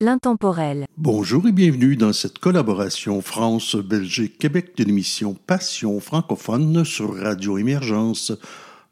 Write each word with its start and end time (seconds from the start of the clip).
L'intemporel. 0.00 0.86
Bonjour 0.96 1.46
et 1.48 1.52
bienvenue 1.52 1.96
dans 1.96 2.12
cette 2.12 2.38
collaboration 2.38 3.20
France-Belgique-Québec 3.20 4.76
de 4.76 4.84
l'émission 4.84 5.34
Passion 5.34 5.98
francophone 5.98 6.84
sur 6.84 7.16
Radio 7.16 7.58
Émergence. 7.58 8.32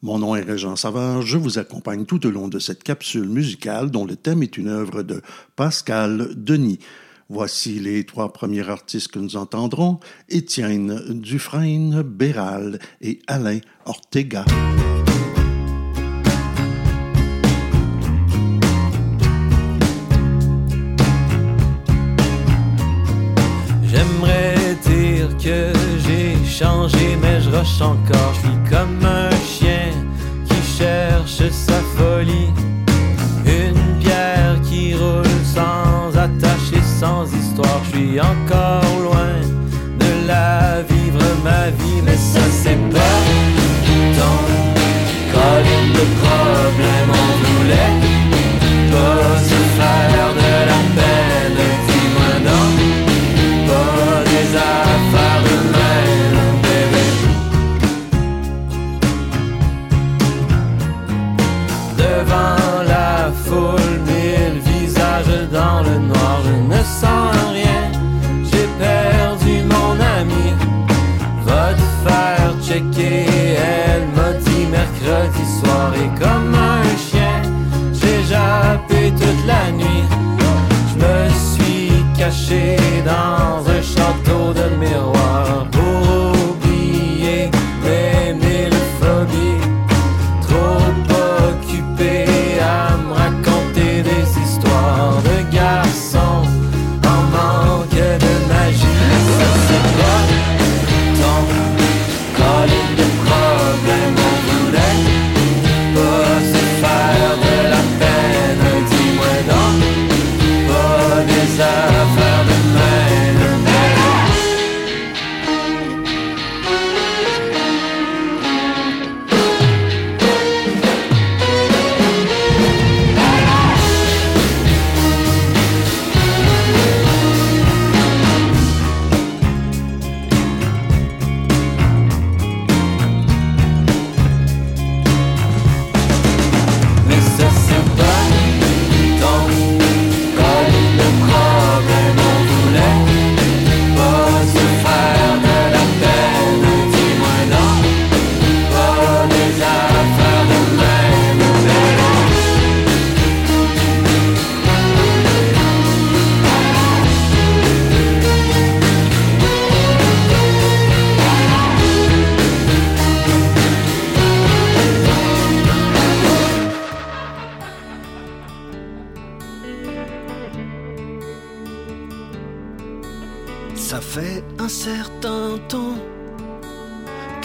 Mon 0.03 0.19
nom 0.19 0.35
est 0.35 0.43
Régent 0.43 0.77
Savard, 0.77 1.23
je 1.23 1.37
vous 1.37 1.59
accompagne 1.59 2.07
tout 2.07 2.27
au 2.27 2.31
long 2.31 2.49
de 2.49 2.59
cette 2.59 2.83
capsule 2.83 3.29
musicale 3.29 3.91
dont 3.91 4.05
le 4.05 4.17
thème 4.17 4.43
est 4.43 4.57
une 4.57 4.69
œuvre 4.69 5.03
de 5.03 5.23
Pascal 5.55 6.31
Denis. 6.35 6.81
Voici 7.29 7.79
les 7.79 8.05
trois 8.05 8.33
premiers 8.33 8.69
artistes 8.69 9.13
que 9.13 9.21
nous 9.21 9.37
entendrons, 9.37 10.01
Étienne 10.29 11.21
Dufresne, 11.21 12.03
Béral 12.03 12.81
et 13.01 13.21
Alain 13.29 13.61
Ortega. 13.85 14.45
Mais 27.23 27.41
je 27.41 27.51
rush 27.51 27.81
encore. 27.81 28.35
Je 28.35 28.41
suis 28.41 28.59
comme 28.71 29.03
un 29.05 29.31
chien 29.47 29.93
qui 30.47 30.79
cherche 30.79 31.49
sa 31.51 31.81
folie. 31.97 32.51
Une 33.47 33.99
pierre 33.99 34.61
qui 34.63 34.95
roule 34.95 35.25
sans 35.43 36.17
attache 36.19 36.73
et 36.75 36.83
sans 36.83 37.25
histoire. 37.33 37.81
Je 37.85 37.97
suis 37.97 38.21
encore 38.21 39.01
loin 39.03 39.41
de 39.99 40.27
la 40.27 40.83
vivre 40.83 41.23
ma 41.43 41.71
vie, 41.71 42.03
comme 76.19 76.55
un 76.55 76.83
chien, 76.97 77.43
j'ai 77.93 78.23
jappé 78.25 79.13
toute 79.13 79.47
la 79.47 79.71
nuit. 79.73 80.05
Je 80.91 80.97
me 81.05 81.29
suis 81.51 82.05
caché 82.17 82.77
dans 83.05 83.69
un 83.69 83.83
château 83.83 84.53
de 84.53 84.77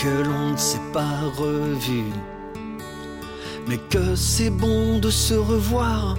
que 0.06 0.22
l'on 0.22 0.52
ne 0.52 0.58
s'est 0.58 0.88
pas 0.94 1.18
revu, 1.36 2.04
mais 3.68 3.80
que 3.90 4.16
c'est 4.16 4.52
bon 4.52 5.00
de 5.00 5.10
se 5.10 5.34
revoir 5.34 6.16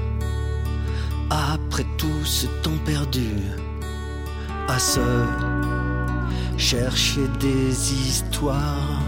après 1.30 1.86
tout 1.96 2.24
ce 2.24 2.48
temps 2.62 2.80
perdu 2.84 3.30
à 4.66 4.76
se 4.80 5.06
chercher 6.58 7.28
des 7.38 7.92
histoires. 7.92 9.02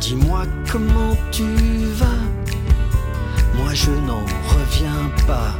Dis-moi 0.00 0.42
comment 0.70 1.16
tu 1.32 1.48
vas. 2.00 2.24
Moi 3.56 3.72
je 3.72 3.92
n'en 4.08 4.24
reviens 4.54 5.10
pas. 5.26 5.54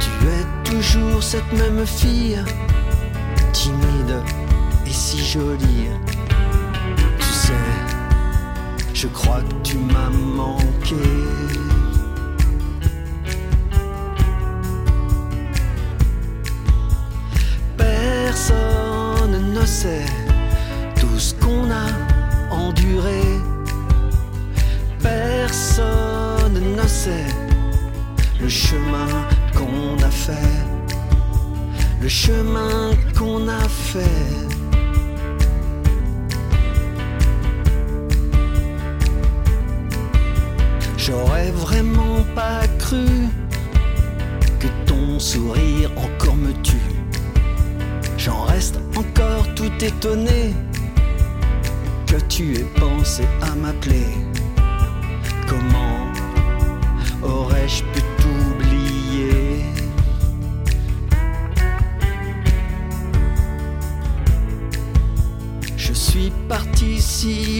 Tu 0.00 0.10
es 0.26 0.53
toujours 0.64 1.22
cette 1.22 1.52
même 1.52 1.86
fille, 1.86 2.38
timide 3.52 4.16
et 4.86 4.90
si 4.90 5.24
jolie. 5.24 5.88
Tu 7.18 7.26
sais, 7.26 7.52
je 8.92 9.06
crois 9.08 9.40
que 9.42 9.54
tu 9.62 9.76
m'as 9.78 10.10
manqué. 10.10 10.96
Personne 17.76 19.52
ne 19.52 19.66
sait 19.66 20.06
tout 20.98 21.18
ce 21.18 21.34
qu'on 21.34 21.70
a 21.70 21.86
enduré. 22.50 23.22
Personne 25.00 26.74
ne 26.76 26.86
sait 26.88 27.26
le 28.40 28.48
chemin 28.48 29.06
qu'on 29.54 29.96
a 30.02 30.10
fait, 30.10 30.58
le 32.00 32.08
chemin 32.08 32.90
qu'on 33.16 33.48
a 33.48 33.68
fait. 33.68 34.54
J'aurais 40.96 41.50
vraiment 41.50 42.22
pas 42.34 42.66
cru 42.78 43.06
que 44.58 44.68
ton 44.86 45.18
sourire 45.18 45.90
encore 45.96 46.36
me 46.36 46.52
tue. 46.62 46.90
J'en 48.16 48.44
reste 48.44 48.78
encore 48.96 49.46
tout 49.54 49.72
étonné 49.80 50.54
que 52.06 52.16
tu 52.28 52.54
aies 52.54 52.70
pensé 52.80 53.24
à 53.42 53.54
m'appeler. 53.54 54.06
see 67.24 67.53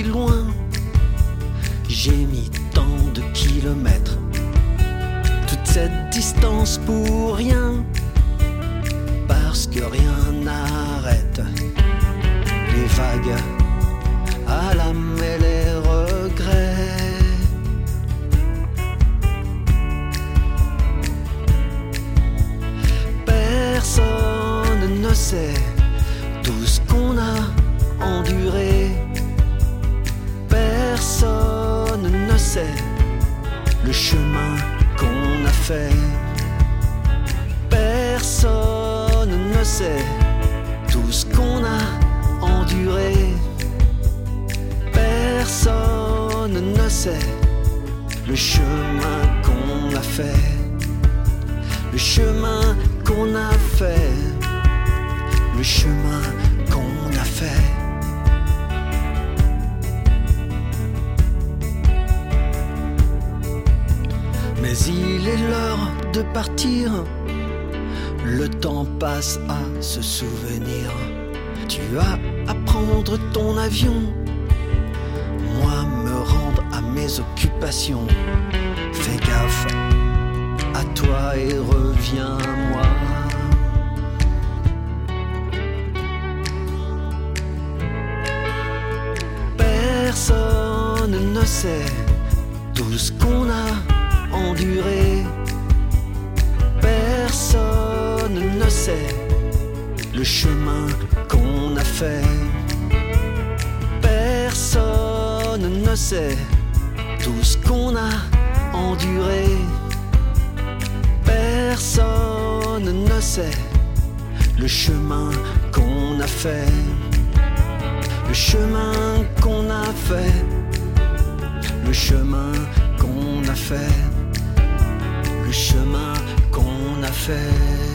chemin 125.55 126.15
qu'on 126.51 127.01
a 127.03 127.13
fait. 127.13 127.94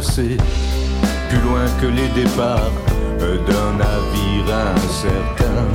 Plus 0.00 1.40
loin 1.40 1.66
que 1.80 1.86
les 1.86 2.08
départs 2.14 2.70
d'un 3.18 3.72
navire 3.76 4.54
incertain, 4.76 5.66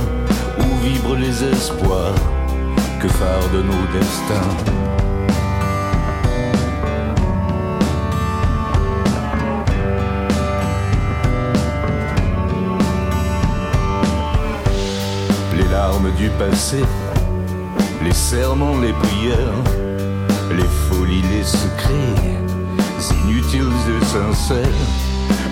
où 0.58 0.82
vibrent 0.82 1.16
les 1.16 1.44
espoirs 1.44 2.14
que 3.00 3.08
phare 3.08 3.48
de 3.52 3.62
nos 3.62 3.86
destins. 3.92 4.72
les 15.54 15.68
larmes 15.70 16.10
du 16.16 16.30
passé, 16.30 16.82
les 18.02 18.14
serments, 18.14 18.78
les 18.78 18.92
prières, 18.92 19.62
les 20.50 20.70
folies, 20.88 21.22
les 21.30 21.44
secrets, 21.44 22.53
inutiles 23.12 23.72
et 23.88 24.04
sincères, 24.04 24.80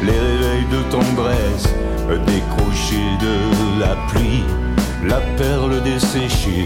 les 0.03 0.19
réveils 0.19 0.67
de 0.71 0.83
tendresse, 0.91 1.69
décrochés 2.27 3.17
de 3.21 3.81
la 3.81 3.97
pluie, 4.09 4.45
la 5.05 5.21
perle 5.37 5.83
desséchée 5.83 6.65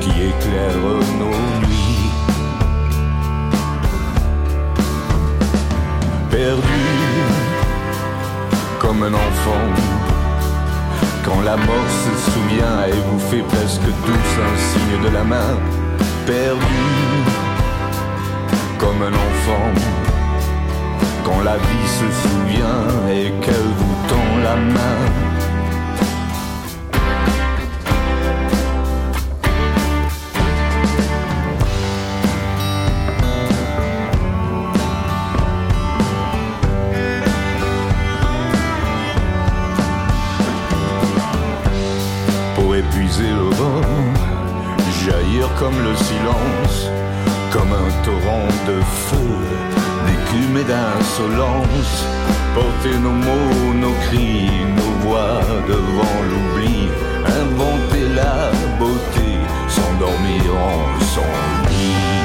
qui 0.00 0.10
éclaire 0.10 0.78
nos 1.18 1.66
nuits. 1.66 2.10
Perdu 6.30 6.82
comme 8.80 9.02
un 9.04 9.14
enfant. 9.14 9.66
Quand 11.24 11.40
la 11.42 11.56
mort 11.56 11.90
se 12.04 12.30
souvient 12.32 12.86
et 12.88 12.98
vous 13.08 13.20
fait 13.30 13.42
presque 13.42 13.80
tous 14.06 14.28
un 14.48 14.56
signe 14.70 15.02
de 15.04 15.14
la 15.14 15.22
main, 15.22 15.56
perdu 16.26 17.11
comme 18.82 19.00
un 19.00 19.14
enfant. 19.14 19.66
Quand 21.24 21.40
la 21.42 21.56
vie 21.56 21.88
se 22.00 22.08
souvient 22.22 22.84
et 23.08 23.30
qu'elle 23.40 23.70
vous 23.78 23.96
tend 24.08 24.30
la 24.42 24.56
main. 24.56 24.98
pour 42.56 42.74
épuiser 42.74 43.30
le 43.30 43.48
vent, 43.56 43.80
jaillir 45.04 45.48
comme 45.58 45.78
le 45.84 45.94
silence, 45.96 47.01
feu, 48.80 49.32
d'écume 50.06 50.56
et 50.58 50.64
d'insolence, 50.64 52.04
porter 52.54 52.96
nos 52.98 53.10
mots, 53.10 53.74
nos 53.74 53.96
cris, 54.06 54.50
nos 54.76 55.08
voix 55.08 55.40
devant 55.68 56.18
l'oubli, 56.28 56.88
inventer 57.40 58.08
la 58.14 58.50
beauté, 58.78 59.38
s'endormir 59.68 60.54
en 60.54 61.00
son 61.00 61.30
lit. 61.68 62.22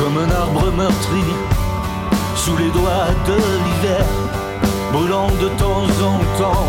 comme 0.00 0.16
un 0.16 0.30
arbre 0.30 0.72
meurtri 0.72 1.22
sous 2.34 2.56
les 2.56 2.70
doigts 2.70 3.12
de 3.26 3.34
l'hiver, 3.34 4.04
brûlant 4.92 5.28
de 5.40 5.48
temps 5.50 5.86
en 6.10 6.18
temps 6.38 6.68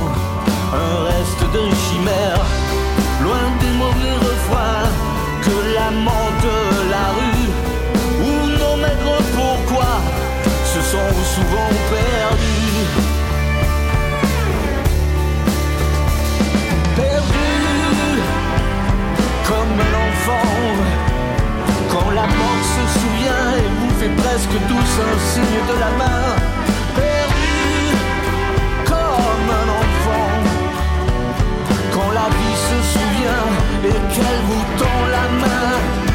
un 0.74 1.04
reste 1.06 1.44
de 1.54 1.64
chimère, 1.84 2.46
loin 3.24 3.48
des 3.60 3.74
mauvais 3.78 4.16
refroids 4.28 4.88
que 5.42 5.76
l'amant 5.76 6.30
de 6.46 6.90
la 6.94 7.06
rue 7.18 7.50
ou 8.24 8.34
nos 8.60 8.76
maigres 8.78 9.24
pourquoi 9.36 9.94
se 10.66 10.82
sont 10.82 11.14
souvent 11.36 11.72
perdus. 11.90 12.88
Perdus 16.96 18.22
comme 19.48 19.76
un 19.88 19.96
enfant 20.10 20.52
quand 21.92 22.10
la 22.12 22.28
mort 22.40 22.64
se 22.76 23.00
souvient 23.00 23.48
et 23.58 23.68
vous 23.80 23.94
fait 24.00 24.16
presque 24.22 24.58
tous 24.70 24.92
un 25.10 25.16
signe 25.34 25.62
de 25.68 25.80
la 25.80 25.92
main, 25.98 26.51
Quand 31.94 32.12
la 32.12 32.28
vie 32.38 32.58
se 32.68 32.78
souvient 32.94 33.48
et 33.86 34.00
qu'elle 34.14 34.42
vous 34.48 34.66
tend 34.78 35.02
la 35.12 35.26
main. 35.42 36.11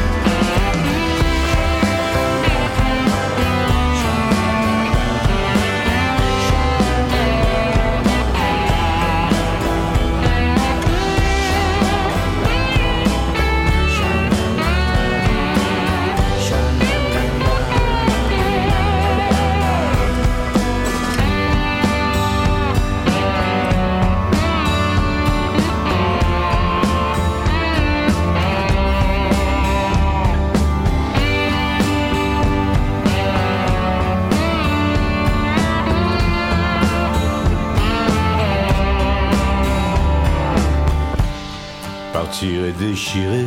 Et 42.43 42.71
déchirer 42.71 43.45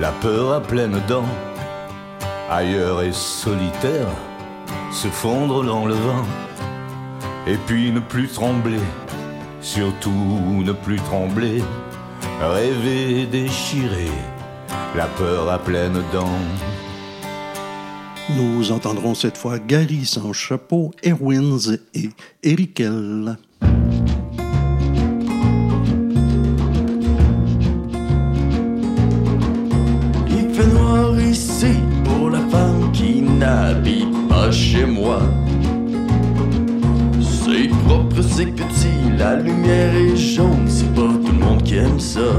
la 0.00 0.10
peur 0.10 0.52
à 0.52 0.60
pleines 0.60 1.00
dents, 1.06 1.28
ailleurs 2.50 3.02
et 3.02 3.12
solitaire, 3.12 4.08
se 4.90 5.06
fondre 5.06 5.62
dans 5.64 5.86
le 5.86 5.94
vent, 5.94 6.24
et 7.46 7.56
puis 7.66 7.92
ne 7.92 8.00
plus 8.00 8.28
trembler, 8.28 8.80
surtout 9.60 10.10
ne 10.10 10.72
plus 10.72 10.96
trembler, 10.96 11.62
rêver, 12.40 13.26
déchirer 13.26 14.10
la 14.96 15.06
peur 15.06 15.48
à 15.48 15.58
pleines 15.58 16.02
dents. 16.12 16.40
Nous 18.36 18.72
entendrons 18.72 19.14
cette 19.14 19.36
fois 19.36 19.58
Gary 19.58 20.04
sans 20.04 20.32
chapeau, 20.32 20.90
Erwins 21.04 21.76
et 21.94 22.10
Erikel. 22.42 23.36
N'habite 33.48 34.28
pas 34.28 34.50
chez 34.50 34.84
moi. 34.84 35.20
C'est 37.20 37.68
propre, 37.84 38.20
c'est 38.20 38.52
petit, 38.60 39.00
la 39.18 39.36
lumière 39.36 39.94
est 39.94 40.16
jaune, 40.16 40.66
c'est 40.66 40.92
pas 40.94 41.12
tout 41.24 41.32
le 41.38 41.44
monde 41.44 41.62
qui 41.62 41.76
aime 41.76 41.98
ça. 41.98 42.30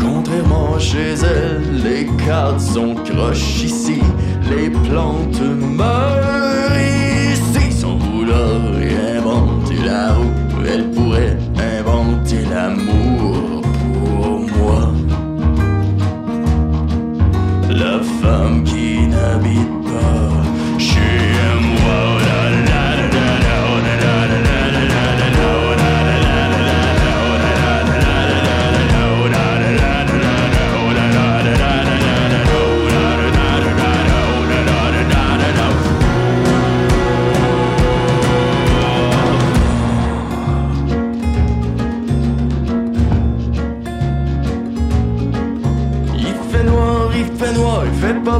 Contrairement 0.00 0.78
chez 0.78 1.14
elle, 1.34 1.62
les 1.84 2.06
cartes 2.24 2.60
sont 2.60 2.94
croches 3.08 3.62
ici, 3.62 4.00
les 4.50 4.70
plantes 4.70 5.42
meurent 5.78 6.80
ici. 7.32 7.72
Sans 7.80 7.96
vouloir 7.98 8.60
inventer 9.18 9.78
la 9.84 10.14
roue, 10.14 10.32
elle 10.72 10.90
pourrait 10.90 11.36
inventer 11.78 12.42
l'amour 12.52 13.60
pour 13.60 14.40
moi. 14.58 14.82
La 17.68 18.00
femme 18.20 18.65
n'habite 19.26 19.82
pas 19.84 20.78
chez. 20.78 21.16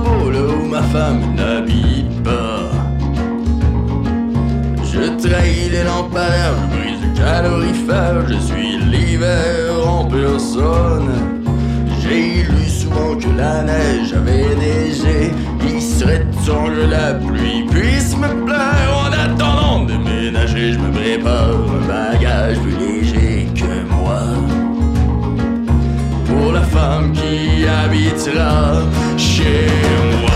Où 0.04 0.66
ma 0.66 0.82
femme 0.82 1.34
n'habite 1.34 2.22
pas. 2.22 2.70
Je 4.84 5.28
trahis 5.28 5.70
les 5.70 5.84
lampadaires, 5.84 6.54
je 6.60 6.76
brise 6.76 7.00
le 7.02 7.18
calorifère, 7.18 8.28
je 8.28 8.38
suis 8.38 8.76
l'hiver 8.78 9.72
en 9.86 10.04
personne. 10.04 11.12
J'ai 12.00 12.44
lu 12.44 12.68
souvent 12.68 13.16
que 13.16 13.36
la 13.36 13.62
neige 13.62 14.12
avait 14.12 14.54
neigé, 14.56 15.32
il 15.66 15.82
serait 15.82 16.24
temps 16.46 16.66
que 16.66 16.90
la 16.90 17.14
pluie 17.14 17.64
puisse 17.70 18.16
me 18.16 18.44
plaire. 18.44 18.90
En 19.04 19.12
attendant 19.12 19.84
de 19.84 19.92
déménager, 19.92 20.72
je 20.74 20.78
me 20.78 20.92
prépare 20.92 21.50
un 21.50 21.86
bagage 21.86 22.58
plus 22.58 22.76
léger 22.76 23.48
que 23.54 23.94
moi 23.94 24.22
pour 26.26 26.52
la 26.52 26.62
femme 26.62 27.12
qui 27.12 27.66
habitera 27.66 28.82
meu 29.50 30.02
amor. 30.02 30.35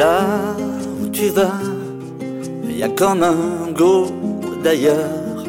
Là 0.00 0.56
où 1.02 1.08
tu 1.08 1.28
vas, 1.28 1.60
il 2.64 2.78
y 2.78 2.82
a 2.82 2.88
comme 2.88 3.22
un 3.22 3.70
go 3.70 4.06
d'ailleurs 4.64 5.44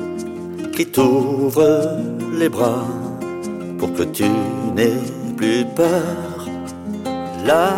qui 0.76 0.86
t'ouvre 0.88 1.98
les 2.38 2.50
bras 2.50 2.86
pour 3.80 3.94
que 3.94 4.04
tu 4.04 4.26
n'aies 4.76 5.08
plus 5.38 5.64
peur. 5.74 6.50
Là 7.46 7.72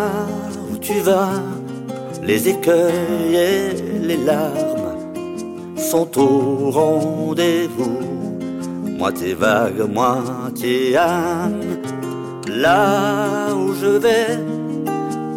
où 0.72 0.78
tu 0.78 0.94
vas, 1.02 1.44
les 2.24 2.50
écueils 2.50 3.36
et 3.36 4.00
les 4.02 4.18
larmes 4.18 4.98
sont 5.78 6.10
au 6.18 6.72
rendez-vous. 6.72 8.00
Moitié 8.98 9.36
vague, 9.36 9.84
moitié 9.94 10.98
âme. 10.98 11.62
Là 12.48 13.54
où 13.56 13.76
je 13.76 13.92
vais, 14.06 14.40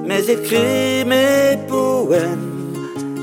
mes 0.06 0.30
écrits, 0.30 1.04
mes 1.04 1.58
poèmes, 1.68 2.72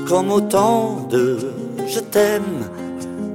comme 0.06 0.30
autant 0.30 1.06
de 1.10 1.38
je 1.86 2.00
t'aime, 2.00 2.68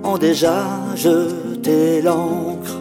ont 0.03 0.18
déjà 0.18 0.65
jeté 0.96 2.01
l'encre. 2.01 2.75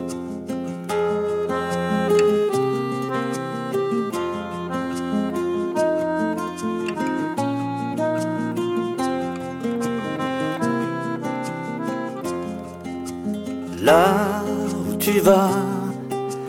Là 13.83 14.45
où 14.47 14.97
tu 14.97 15.21
vas, 15.21 15.51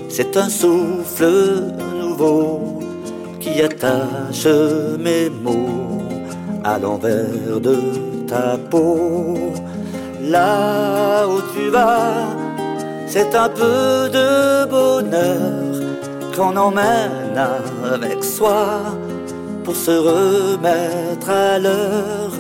c'est 0.09 0.35
un 0.35 0.49
souffle 0.49 1.73
nouveau 1.97 2.58
attache 3.61 4.47
mes 4.99 5.29
mots 5.29 6.01
à 6.63 6.77
l'envers 6.77 7.59
de 7.61 7.77
ta 8.27 8.57
peau. 8.69 9.53
Là 10.21 11.27
où 11.27 11.41
tu 11.53 11.69
vas, 11.69 12.27
c'est 13.07 13.33
un 13.35 13.49
peu 13.49 14.09
de 14.09 14.65
bonheur 14.65 15.63
qu'on 16.35 16.55
emmène 16.55 17.39
avec 17.91 18.23
soi 18.23 18.67
pour 19.63 19.75
se 19.75 19.91
remettre 19.91 21.29
à 21.29 21.59
l'heure. 21.59 22.31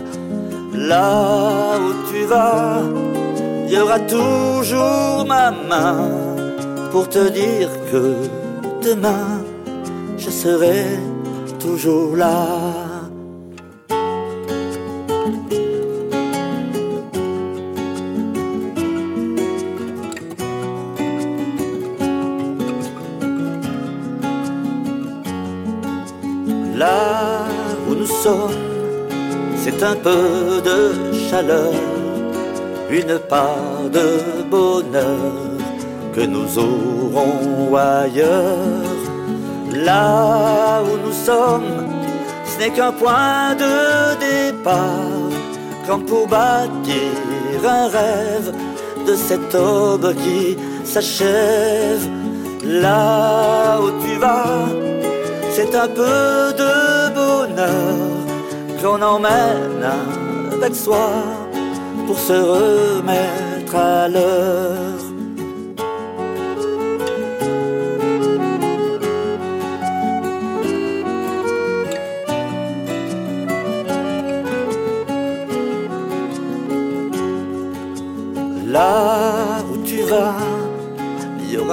Là 0.73 1.77
où 1.83 2.11
tu 2.11 2.25
vas, 2.25 2.81
il 3.67 3.73
y 3.73 3.79
aura 3.79 3.99
toujours 3.99 5.25
ma 5.27 5.51
main 5.51 6.09
pour 6.91 7.09
te 7.09 7.29
dire 7.29 7.69
que 7.91 8.15
demain 8.83 9.41
je 10.17 10.29
serai 10.29 10.85
toujours 11.59 12.15
là. 12.15 12.47
Là 26.75 27.45
où 27.89 27.93
nous 27.93 28.05
sommes, 28.05 28.51
c'est 29.57 29.83
un 29.83 29.95
peu 29.95 30.61
de 30.69 30.77
chaleur, 31.29 31.73
une 32.89 33.19
part 33.33 33.89
de 33.91 34.07
bonheur 34.49 35.33
que 36.15 36.21
nous 36.21 36.57
aurons 36.57 37.75
ailleurs. 37.75 38.98
Là 39.83 40.81
où 40.83 41.07
nous 41.07 41.13
sommes, 41.13 41.87
ce 42.45 42.59
n'est 42.59 42.71
qu'un 42.71 42.91
point 42.91 43.55
de 43.55 44.19
départ, 44.19 45.31
comme 45.87 46.03
pour 46.03 46.27
bâtir 46.27 47.61
un 47.65 47.87
rêve 47.87 48.53
de 49.07 49.15
cette 49.15 49.55
aube 49.55 50.13
qui 50.15 50.57
s'achève. 50.83 52.05
Là 52.65 53.79
où 53.81 53.87
tu 54.03 54.19
vas, 54.19 54.67
c'est 55.51 55.73
un 55.73 55.87
peu 55.87 56.53
de 56.61 57.13
bonheur 57.15 58.19
qu'on 58.81 59.01
emmène 59.01 59.85
avec 60.51 60.75
soi 60.75 61.09
pour 62.05 62.19
se 62.19 62.33
remettre 62.33 63.75
à 63.75 64.09
l'heure. 64.09 64.88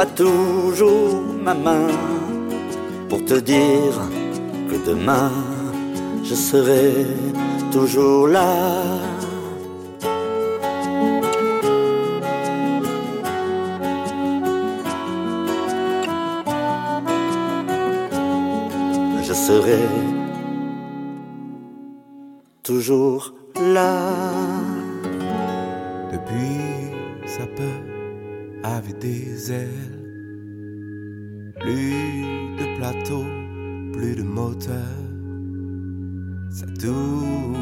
Toujours 0.05 1.23
ma 1.43 1.55
main 1.55 1.89
pour 3.09 3.25
te 3.25 3.35
dire 3.35 3.99
que 4.69 4.77
demain 4.87 5.31
je 6.23 6.35
serai 6.35 7.07
toujours 7.73 8.29
là. 8.29 8.51
Je 19.23 19.33
serai 19.33 19.85
toujours 22.63 23.33
là. 23.61 24.56
Plus 29.47 29.63
de 32.59 32.77
plateau, 32.79 33.25
plus 33.93 34.17
de 34.17 34.23
moteur. 34.25 34.73
Ça 36.51 36.67
tourne, 36.81 37.57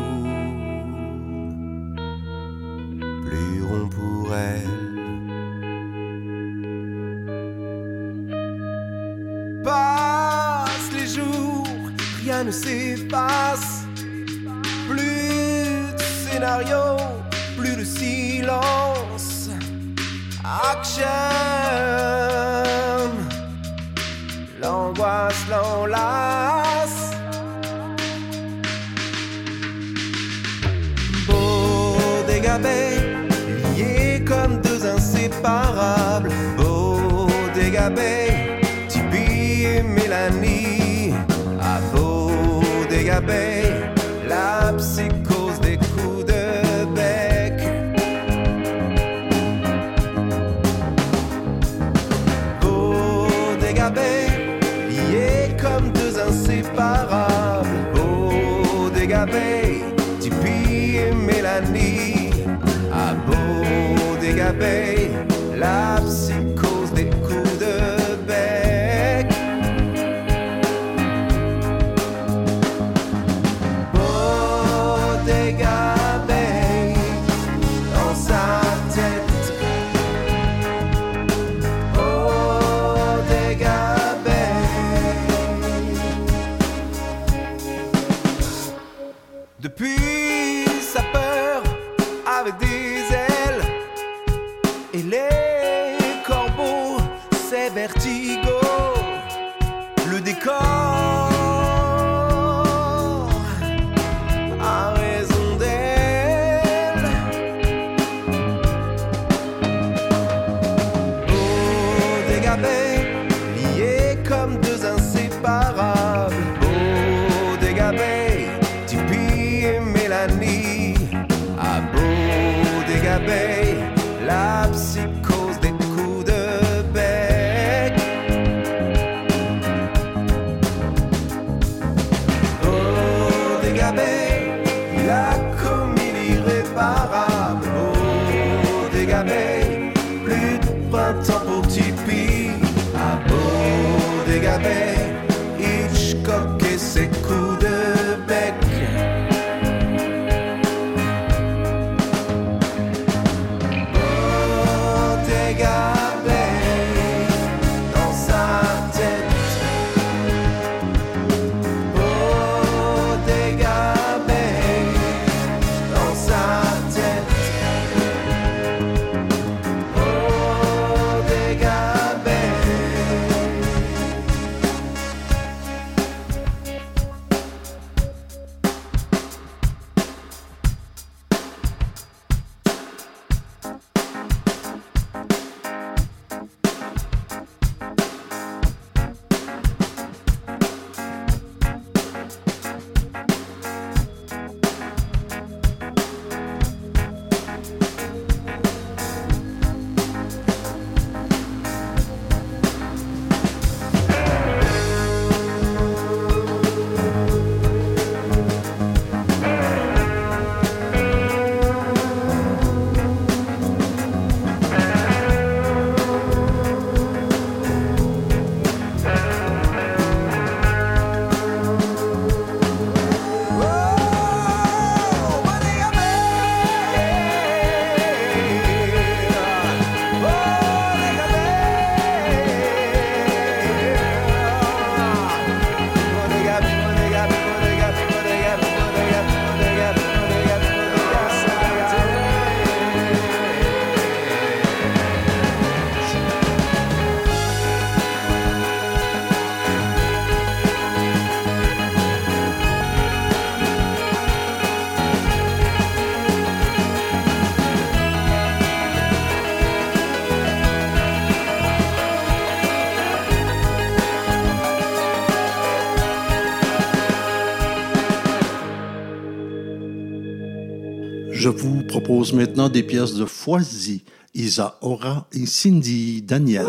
des 272.69 272.83
pièces 272.83 273.15
de 273.15 273.25
Foisy, 273.25 274.05
Isa 274.35 274.79
Ora 274.83 275.27
et 275.33 275.47
Cindy 275.47 276.23
Daniel. 276.23 276.67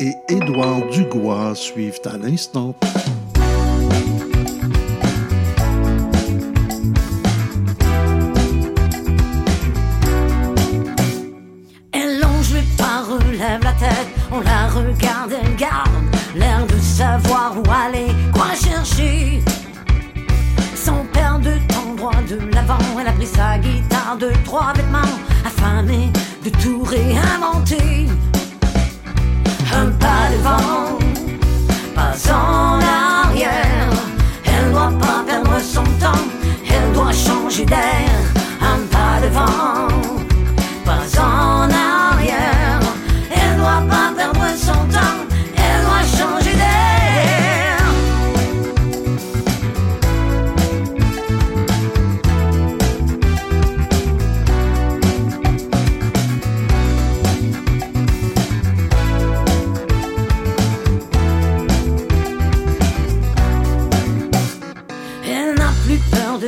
Et 0.00 0.16
Édouard 0.28 0.88
Dugois 0.90 1.54
suivent 1.54 2.00
à 2.06 2.16
l'instant. 2.16 2.74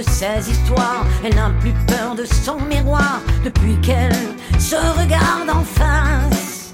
de 0.00 0.10
ses 0.10 0.50
histoires, 0.50 1.04
elle 1.22 1.34
n'a 1.34 1.50
plus 1.60 1.74
peur 1.86 2.14
de 2.16 2.24
son 2.24 2.58
miroir 2.70 3.20
depuis 3.44 3.78
qu'elle 3.82 4.16
se 4.58 4.76
regarde 4.98 5.50
en 5.50 5.62
face. 5.62 6.72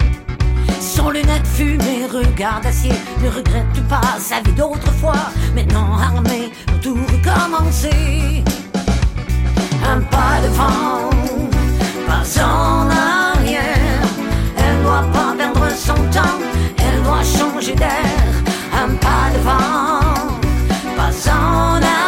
Sans 0.81 1.11
lunettes 1.11 1.47
fumées, 1.47 2.07
regard 2.12 2.61
d'acier, 2.61 2.93
ne 3.23 3.29
regrette 3.29 3.81
pas 3.89 4.19
sa 4.21 4.41
vie 4.41 4.53
d'autrefois, 4.53 5.31
maintenant 5.57 5.99
armée 5.99 6.53
pour 6.67 6.81
tout 6.81 6.99
recommencer. 7.15 8.45
Un 9.93 10.01
pas 10.03 10.37
devant, 10.45 11.11
pas 12.07 12.43
en 12.45 12.89
arrière, 12.91 14.07
elle 14.57 14.83
doit 14.83 15.07
pas 15.12 15.35
perdre 15.37 15.69
son 15.77 15.95
temps, 16.17 16.39
elle 16.79 17.03
doit 17.03 17.25
changer 17.25 17.75
d'air. 17.75 18.29
Un 18.73 18.95
pas 18.95 19.31
devant, 19.35 20.29
pas 20.97 21.33
en 21.33 21.75
arrière. 21.77 22.06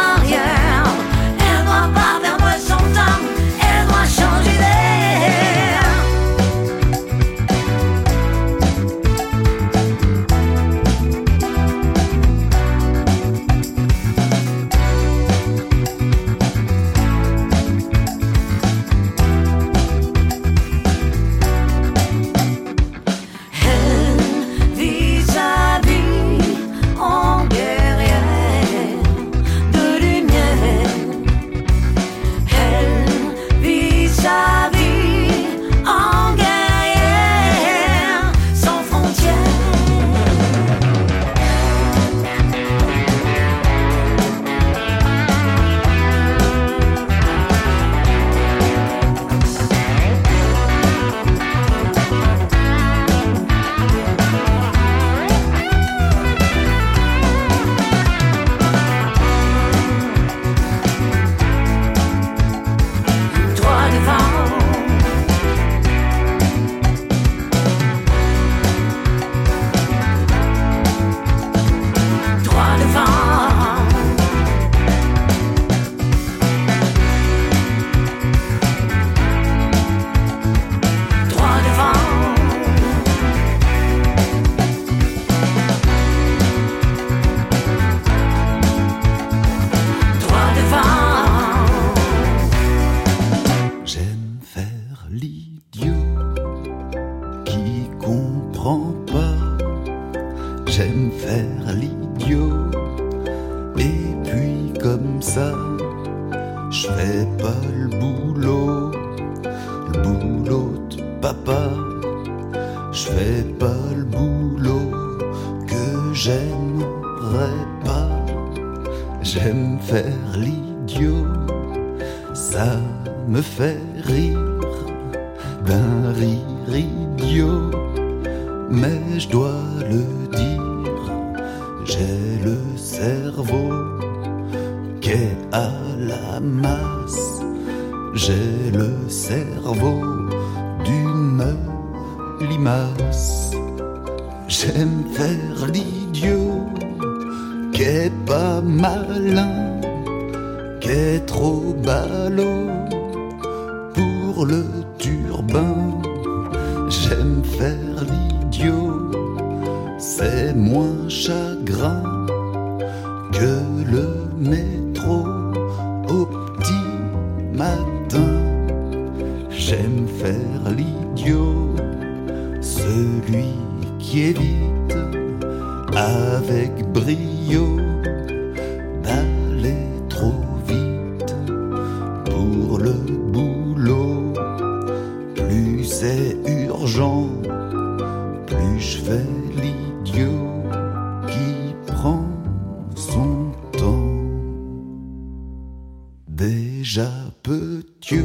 Déjà 196.89 197.11
petit 197.43 198.23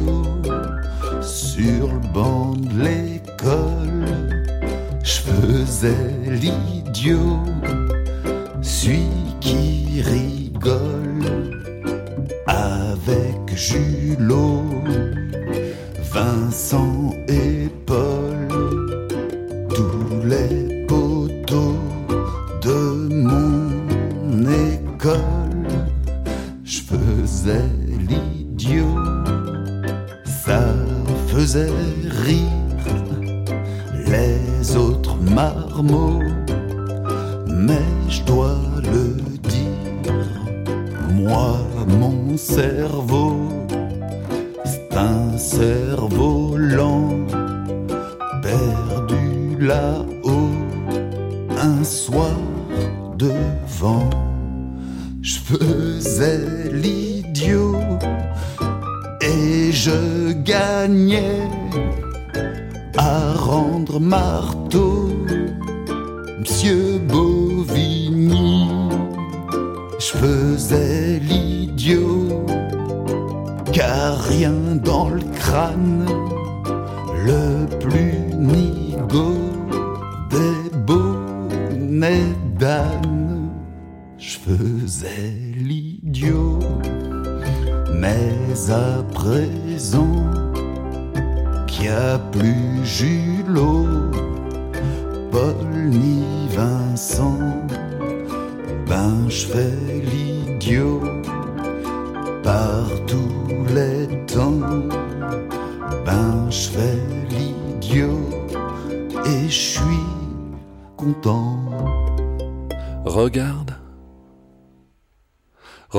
sur 1.20 1.86
le 1.86 2.12
banc 2.14 2.54
de 2.54 2.82
l'école, 2.82 4.06
je 5.02 5.20
faisais 5.20 6.10
l'idiot, 6.30 7.40
celui 8.62 9.04
qui 9.42 10.00
rigole 10.00 11.60
avec 12.46 13.54
Julot, 13.54 14.64
Vincent 16.10 17.10
et 17.28 17.43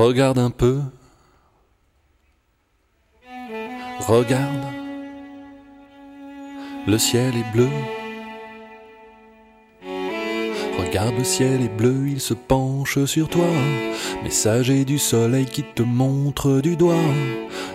regarde 0.06 0.38
un 0.38 0.51
peu, 0.51 0.82
regarde, 4.08 4.68
le 6.86 6.97
ciel 6.99 7.34
est 7.36 7.51
bleu. 7.51 7.70
Regarde 10.78 11.16
le 11.18 11.24
ciel 11.24 11.62
est 11.64 11.76
bleu, 11.76 12.08
il 12.08 12.22
se 12.22 12.36
penche 12.36 13.03
sur 13.06 13.30
toi, 13.30 13.47
messager 14.24 14.86
du 14.86 14.99
soleil 14.99 15.47
qui 15.47 15.64
te 15.64 15.82
montre 15.82 16.62
du 16.62 16.76
doigt. 16.76 17.12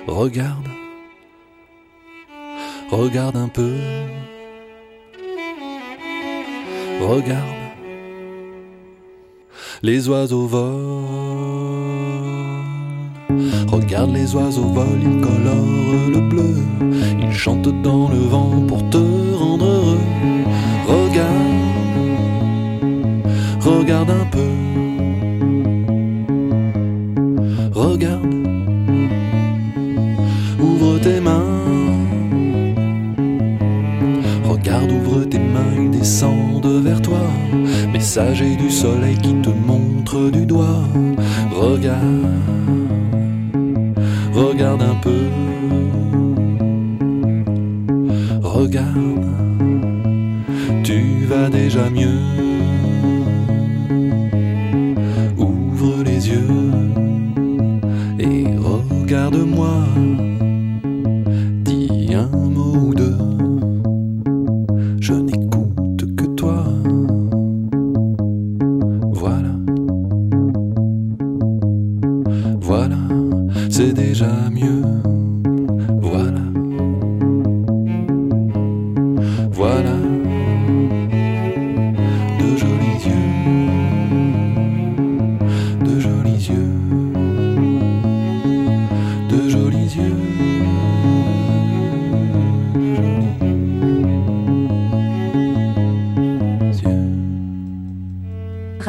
Regarde, 0.07 0.69
regarde 2.91 3.37
un 3.37 3.49
peu, 3.49 3.75
regarde. 7.01 7.60
Les 9.83 10.11
oiseaux 10.11 10.47
volent. 10.47 10.69
Regarde 13.73 14.13
les 14.13 14.35
oiseaux 14.35 14.69
volent, 14.75 15.01
ils 15.01 15.23
colorent 15.23 16.11
le 16.11 16.21
bleu. 16.29 16.55
Ils 17.23 17.33
chantent 17.33 17.81
dans 17.83 18.11
le 18.11 18.19
vent 18.19 18.63
pour 18.69 18.91
te 18.91 18.99
rendre 19.39 19.65
heureux. 19.65 19.99
Regarde, 20.87 21.31
regarde 23.61 24.11
un 24.11 24.27
peu. 24.27 24.51
Regarde, 27.73 28.35
ouvre 30.61 30.99
tes 30.99 31.21
mains. 31.21 31.45
Regarde, 34.45 34.93
ouvre 34.93 35.25
tes 35.25 35.39
mains, 35.39 35.73
ils 35.79 35.91
descendent 35.91 36.83
vers 36.85 37.01
toi. 37.01 37.23
Messager 38.11 38.57
du 38.57 38.73
soleil 38.73 39.17
qui 39.19 39.33
te 39.35 39.51
montre 39.51 40.31
du 40.33 40.45
doigt. 40.45 40.83
Regarde, 41.53 42.27
regarde 44.35 44.83
un 44.83 44.97
peu. 44.97 45.23
Regarde, 48.43 49.27
tu 50.83 51.25
vas 51.29 51.49
déjà 51.51 51.89
mieux. 51.89 52.19
Ouvre 55.39 56.03
les 56.03 56.31
yeux 56.31 56.49
et 58.19 58.45
regarde-moi. 58.59 59.85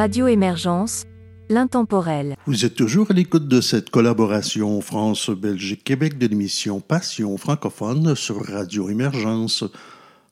Radio 0.02 0.26
Émergence, 0.26 1.06
l'intemporel. 1.48 2.36
Vous 2.48 2.66
êtes 2.66 2.74
toujours 2.74 3.12
à 3.12 3.14
l'écoute 3.14 3.48
de 3.48 3.62
cette 3.62 3.92
collaboration 3.92 4.82
France-Belgique-Québec 4.82 6.18
de 6.18 6.26
l'émission 6.26 6.80
Passion 6.80 7.38
francophone 7.38 8.16
sur 8.16 8.44
Radio 8.44 8.90
Émergence. 8.90 9.64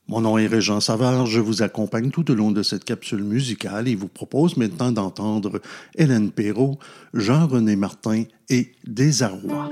Mon 0.07 0.21
nom 0.21 0.39
est 0.39 0.47
Régent 0.47 0.79
Savard, 0.79 1.27
je 1.27 1.39
vous 1.39 1.61
accompagne 1.61 2.09
tout 2.09 2.31
au 2.31 2.33
long 2.33 2.49
de 2.49 2.63
cette 2.63 2.83
capsule 2.83 3.23
musicale 3.23 3.87
et 3.87 3.93
vous 3.93 4.07
propose 4.07 4.57
maintenant 4.57 4.91
d'entendre 4.91 5.61
Hélène 5.95 6.31
Perrault, 6.31 6.79
Jean-René 7.13 7.75
Martin 7.75 8.23
et 8.49 8.71
Désarroi. 8.87 9.69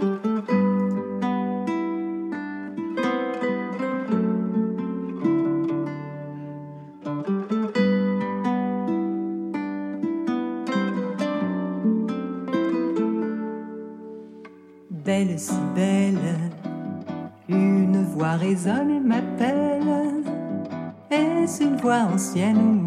Voix 21.81 22.03
ancienne 22.13 22.86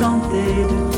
chantais 0.00 0.64
de 0.64 0.89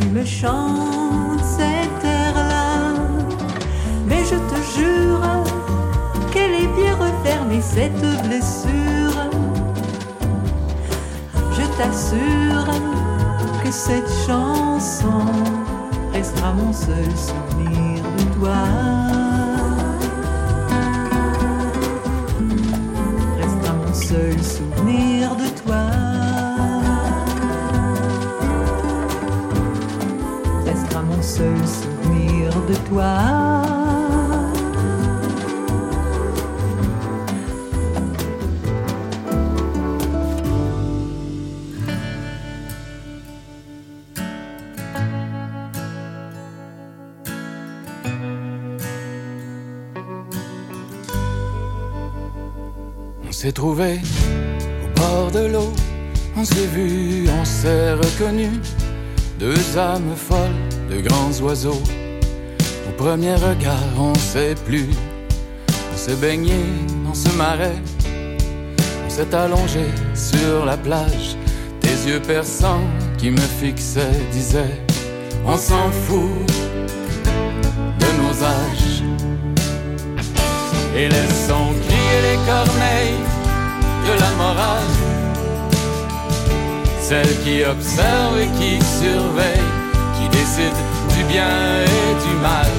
tu 0.00 0.08
me 0.08 0.24
chantes 0.24 1.44
cet 1.44 2.04
air-là, 2.04 2.94
mais 4.06 4.22
je 4.24 4.36
te 4.36 4.78
jure 4.78 5.20
qu'elle 6.32 6.54
est 6.54 6.72
bien 6.74 6.94
refermée 6.94 7.60
cette 7.60 8.00
blessure. 8.26 9.30
Je 11.52 11.64
t'assure 11.78 12.66
que 13.62 13.70
cette 13.70 14.10
chanson 14.26 15.26
restera 16.12 16.52
mon 16.52 16.72
seul 16.72 17.10
souvenir 17.16 18.02
de 18.18 18.24
toi. 18.38 18.62
Restera 23.38 23.74
mon 23.74 23.94
seul 23.94 24.42
souvenir 24.42 24.73
On 53.26 53.32
s'est 53.32 53.52
trouvé 53.52 54.00
au 54.82 54.98
bord 54.98 55.30
de 55.30 55.46
l'eau, 55.46 55.72
on 56.36 56.44
s'est 56.44 56.66
vu, 56.66 57.26
on 57.28 57.44
s'est 57.44 57.92
reconnu, 57.92 58.48
deux 59.38 59.78
âmes 59.78 60.14
folles, 60.16 60.38
de 60.90 61.00
grands 61.06 61.32
oiseaux. 61.42 61.82
Premier 63.04 63.34
regard, 63.34 63.92
on 63.98 64.14
sait 64.14 64.54
plus. 64.64 64.88
On 65.92 65.96
s'est 65.96 66.16
baigné 66.16 66.56
dans 67.04 67.12
ce 67.12 67.28
marais. 67.36 67.76
On 69.06 69.10
s'est 69.10 69.34
allongé 69.34 69.84
sur 70.14 70.64
la 70.64 70.78
plage. 70.78 71.36
Tes 71.80 72.08
yeux 72.08 72.20
perçants 72.20 72.86
qui 73.18 73.30
me 73.30 73.46
fixaient 73.60 74.22
disaient 74.32 74.80
On 75.44 75.58
s'en 75.58 75.90
fout 75.90 76.46
de 78.00 78.08
nos 78.22 78.42
âges. 78.42 79.02
Et 80.96 81.06
laissons 81.06 81.74
crier 81.84 82.20
les 82.28 82.38
corneilles 82.50 83.24
de 84.06 84.18
la 84.18 84.30
morale. 84.42 84.94
Celle 87.02 87.38
qui 87.44 87.62
observe 87.64 88.40
et 88.40 88.48
qui 88.58 88.82
surveille, 88.82 89.70
qui 90.16 90.26
décide 90.30 90.83
bien 91.28 91.82
et 91.84 92.26
du 92.26 92.34
mal. 92.40 92.70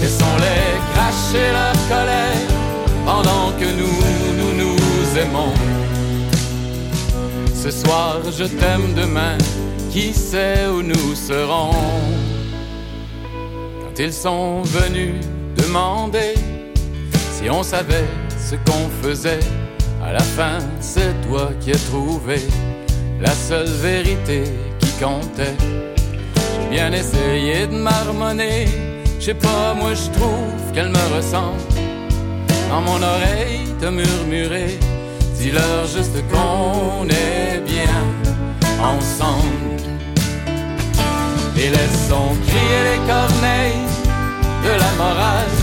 Laissons-les 0.00 0.80
cracher 0.92 1.50
leur 1.52 1.76
colère 1.88 2.48
pendant 3.04 3.52
que 3.58 3.66
nous, 3.80 3.98
nous 4.38 4.52
nous 4.62 5.18
aimons. 5.18 5.52
Ce 7.54 7.70
soir, 7.70 8.18
je 8.36 8.44
t'aime 8.44 8.94
demain, 8.94 9.38
qui 9.90 10.12
sait 10.12 10.66
où 10.66 10.82
nous 10.82 11.14
serons? 11.14 11.70
Quand 13.80 13.98
ils 13.98 14.12
sont 14.12 14.62
venus 14.62 15.14
demander 15.56 16.34
si 17.32 17.48
on 17.50 17.62
savait 17.62 18.08
ce 18.38 18.56
qu'on 18.56 18.88
faisait, 19.02 19.40
à 20.04 20.12
la 20.12 20.22
fin, 20.22 20.58
c'est 20.80 21.14
toi 21.28 21.50
qui 21.60 21.70
as 21.70 21.84
trouvé 21.90 22.40
la 23.20 23.30
seule 23.30 23.68
vérité 23.68 24.42
qui 24.80 24.90
comptait. 25.00 25.56
Bien 26.72 26.90
essayé 26.90 27.66
de 27.66 27.76
m'harmoner, 27.76 28.66
je 29.20 29.26
sais 29.26 29.34
pas, 29.34 29.74
moi 29.74 29.92
je 29.92 30.08
trouve 30.18 30.72
qu'elle 30.72 30.88
me 30.88 31.14
ressemble. 31.14 31.60
Dans 32.70 32.80
mon 32.80 32.96
oreille 32.96 33.66
te 33.78 33.90
murmurer, 33.90 34.78
dis-leur 35.38 35.86
juste 35.86 36.16
qu'on 36.30 37.06
est 37.10 37.60
bien 37.66 38.00
ensemble. 38.80 39.82
Et 41.58 41.68
laissons 41.68 42.32
crier 42.46 42.80
les 42.88 43.00
corneilles 43.06 43.88
de 44.64 44.70
la 44.70 44.92
morale, 44.96 45.58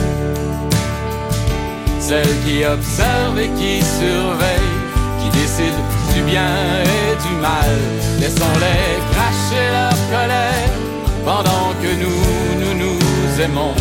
celle 2.00 2.36
qui 2.46 2.64
observe 2.64 3.40
et 3.40 3.50
qui 3.58 3.82
surveille, 3.82 4.76
qui 5.20 5.30
décide 5.40 5.80
du 6.14 6.22
bien 6.22 6.54
et 6.84 7.28
du 7.28 7.34
mal. 7.42 7.74
Laissons-les 8.20 9.00
cracher 9.12 9.66
leur 9.72 9.98
colère 10.12 10.89
pendant 11.26 11.74
que 11.82 11.92
nous, 12.02 12.22
nous 12.62 12.74
nous 12.84 13.42
aimons. 13.42 13.74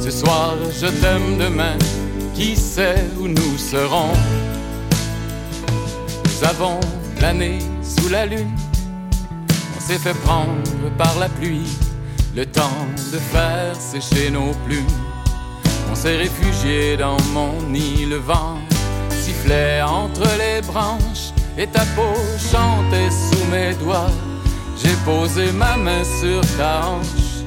Ce 0.00 0.10
soir, 0.10 0.54
je 0.80 0.86
t'aime 0.86 1.38
demain, 1.38 1.76
qui 2.34 2.56
sait 2.56 3.04
où 3.18 3.28
nous 3.28 3.58
serons? 3.58 4.12
Nous 6.24 6.48
avons 6.48 6.80
plané 7.18 7.58
sous 7.82 8.08
la 8.08 8.26
lune, 8.26 8.56
on 9.76 9.80
s'est 9.80 9.98
fait 9.98 10.18
prendre 10.24 10.90
par 10.98 11.18
la 11.18 11.28
pluie, 11.28 11.70
le 12.34 12.44
temps 12.46 12.86
de 13.12 13.18
faire 13.18 13.74
sécher 13.74 14.30
nos 14.30 14.52
plumes. 14.66 14.84
On 15.90 15.94
s'est 15.94 16.16
réfugié 16.16 16.96
dans 16.96 17.16
mon 17.32 17.52
nid, 17.70 18.06
le 18.06 18.16
vent 18.16 18.58
sifflait 19.10 19.82
entre 19.82 20.28
les 20.38 20.60
branches 20.60 21.32
et 21.58 21.66
ta 21.66 21.84
peau 21.96 22.14
chantait 22.52 23.10
sous 23.10 23.44
mes 23.50 23.74
doigts. 23.74 24.10
J'ai 24.86 24.94
posé 25.04 25.50
ma 25.50 25.76
main 25.76 26.04
sur 26.04 26.40
ta 26.56 26.86
hanche, 26.86 27.42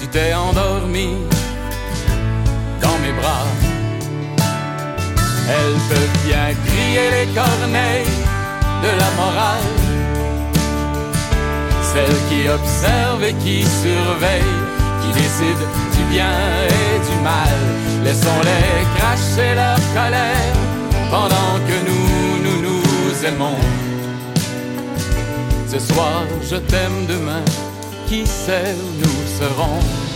tu 0.00 0.08
t'es 0.08 0.34
endormi 0.34 1.10
dans 2.82 2.98
mes 3.04 3.12
bras. 3.12 3.46
Elles 5.48 5.80
peuvent 5.88 6.18
bien 6.26 6.48
crier 6.66 7.08
les 7.16 7.26
corneilles 7.32 8.18
de 8.82 8.90
la 9.00 9.10
morale, 9.20 9.70
celle 11.92 12.18
qui 12.28 12.48
observe 12.48 13.22
et 13.22 13.34
qui 13.34 13.62
surveille, 13.62 14.56
qui 15.02 15.12
décide 15.20 15.62
du 15.96 16.02
bien 16.10 16.34
et 16.66 16.98
du 17.08 17.16
mal. 17.22 17.58
Laissons-les 18.02 18.86
cracher 18.96 19.54
leur 19.54 19.78
colère 19.94 20.56
pendant 21.12 21.52
que 21.68 21.76
nous, 21.88 22.42
nous 22.42 22.60
nous 22.60 23.24
aimons. 23.24 23.85
Ce 25.68 25.80
soir, 25.80 26.22
je 26.48 26.56
t'aime 26.56 27.06
demain, 27.08 27.44
qui 28.06 28.24
sait 28.24 28.74
où 28.74 29.00
nous 29.00 29.26
serons? 29.38 30.15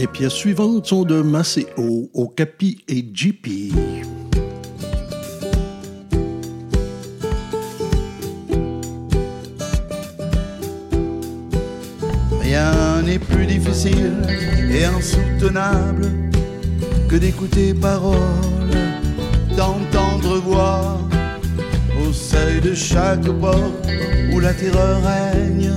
Les 0.00 0.06
pièces 0.06 0.32
suivantes 0.32 0.86
sont 0.86 1.04
de 1.04 1.20
Maceo, 1.20 2.10
Okapi 2.14 2.82
et 2.88 3.04
JP. 3.12 3.74
Rien 12.40 13.02
n'est 13.02 13.18
plus 13.18 13.46
difficile 13.46 14.12
et 14.70 14.84
insoutenable 14.84 16.29
que 17.10 17.16
d'écouter 17.16 17.74
parole, 17.74 18.70
d'entendre 19.56 20.38
voix 20.46 20.96
au 22.00 22.12
seuil 22.12 22.60
de 22.60 22.72
chaque 22.72 23.28
porte 23.40 23.88
où 24.32 24.38
la 24.38 24.54
terreur 24.54 25.02
règne, 25.02 25.72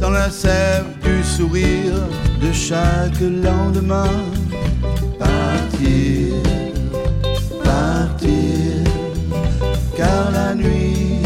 dans 0.00 0.10
la 0.10 0.30
sève 0.30 0.86
du 1.04 1.22
sourire 1.22 2.08
de 2.40 2.50
chaque 2.52 3.20
lendemain. 3.20 4.10
Partir, 5.16 6.34
partir, 7.62 8.82
car 9.96 10.32
la 10.32 10.56
nuit 10.56 11.22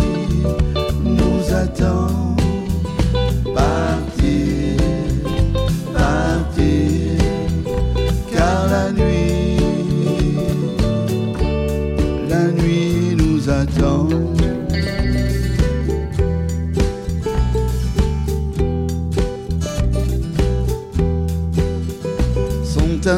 nous 1.03 1.55
attend. 1.55 2.36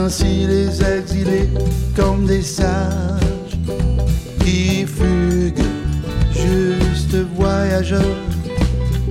Ainsi 0.08 0.46
les 0.46 0.82
exilés 0.82 1.50
comme 1.94 2.24
des 2.24 2.40
sages 2.40 3.58
qui 4.40 4.86
fuguent, 4.86 5.68
juste 6.32 7.14
voyageurs 7.36 8.16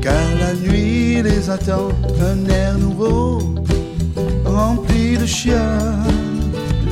car 0.01 0.27
la 0.39 0.53
nuit 0.55 1.21
les 1.21 1.51
attend 1.51 1.89
un 2.19 2.49
air 2.49 2.79
nouveau, 2.79 3.53
rempli 4.43 5.19
de 5.19 5.27
chiens, 5.27 5.99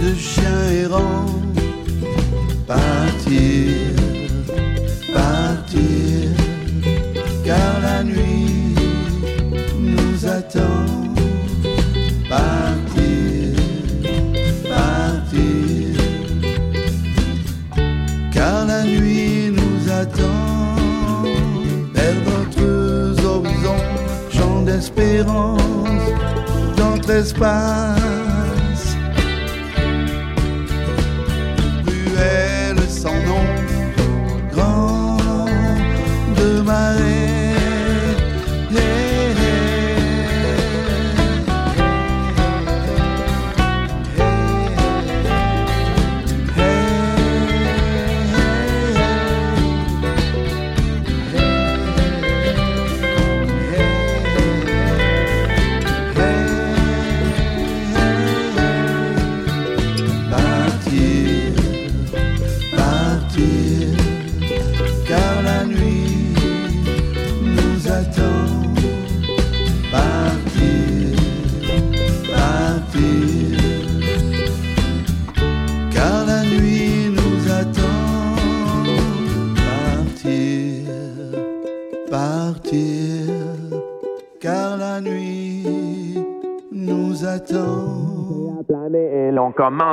de 0.04 0.14
chiens 0.14 0.66
errants. 0.84 1.42
Partir, 2.68 4.05
despacio. 27.26 28.25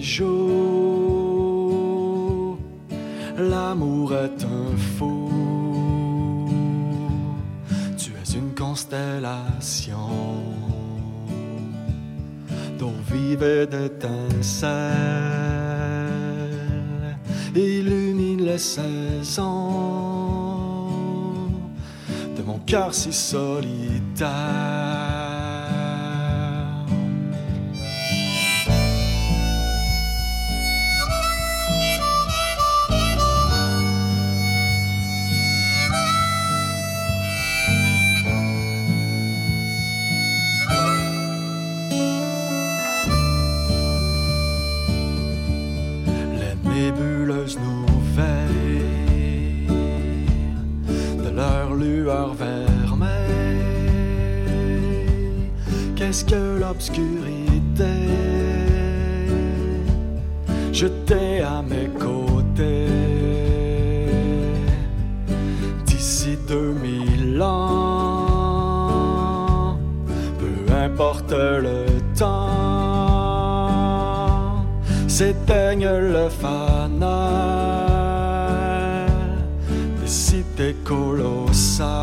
joues. 0.00 1.42
L'amour 3.38 4.14
est 4.14 4.44
un 4.44 4.76
fou, 4.96 5.30
tu 7.96 8.10
es 8.10 8.34
une 8.36 8.54
constellation 8.54 9.96
d'eau 12.78 12.92
vive 13.10 13.42
et 13.42 13.66
d'étincelles, 13.66 14.82
illumine 17.54 18.44
les 18.44 18.58
saisons 18.58 19.72
de 22.36 22.42
mon 22.42 22.58
cœur 22.58 22.92
si 22.94 23.12
solitaire. 23.12 24.81
Le 71.42 71.84
temps 72.16 72.52
s'éteigne 75.08 75.88
le 75.88 76.28
fanal 76.28 77.08
des 80.00 80.06
cités 80.06 80.76
colossales, 80.84 82.00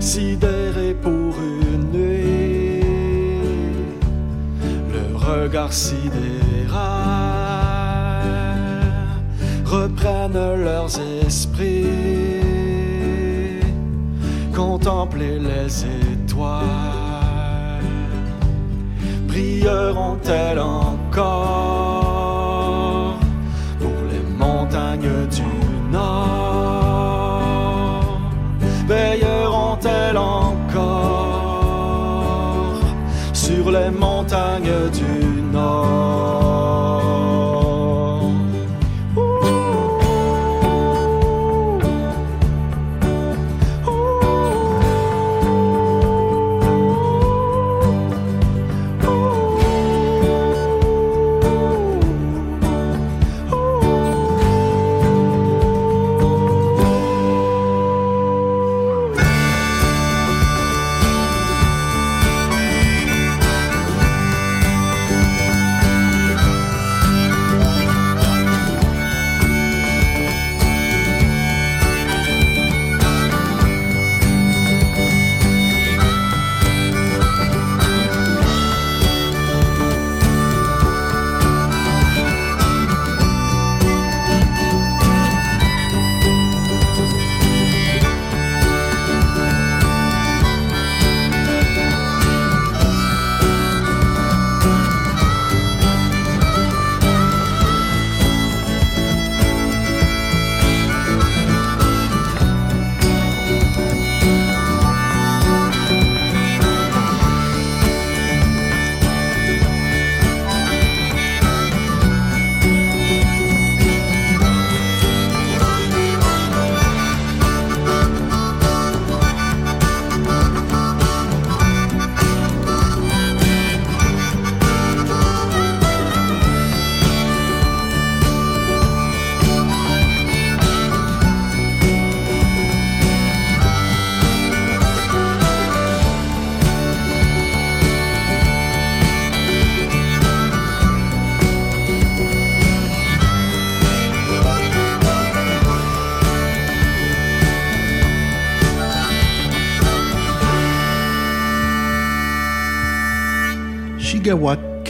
sidérées 0.00 0.96
pour 1.02 1.34
une 1.40 1.90
nuit, 1.92 2.80
le 4.92 5.04
regard 5.16 5.72
sidéral 5.72 6.06
reprennent 9.64 10.54
leurs 10.62 10.98
esprits, 11.26 11.86
contempler 14.54 15.38
les 15.38 15.84
étoiles 16.36 17.84
brilleront-elles 19.26 20.58
encore 20.58 21.98
pour 23.78 23.98
les 24.10 24.24
montagnes 24.36 25.26
du 25.30 25.42
nord. 25.90 26.20
Veilleront-elles 28.86 30.18
encore 30.18 30.54
sur 33.32 33.70
les 33.70 33.90
montagnes 33.90 34.90
du 34.92 35.42
nord 35.52 37.05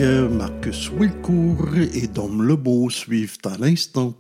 Marcus 0.03 0.91
Wilcourt 0.91 1.79
et 1.95 2.07
Dom 2.07 2.43
Lebeau 2.43 2.91
suivent 2.91 3.39
à 3.45 3.57
l'instant. 3.57 4.13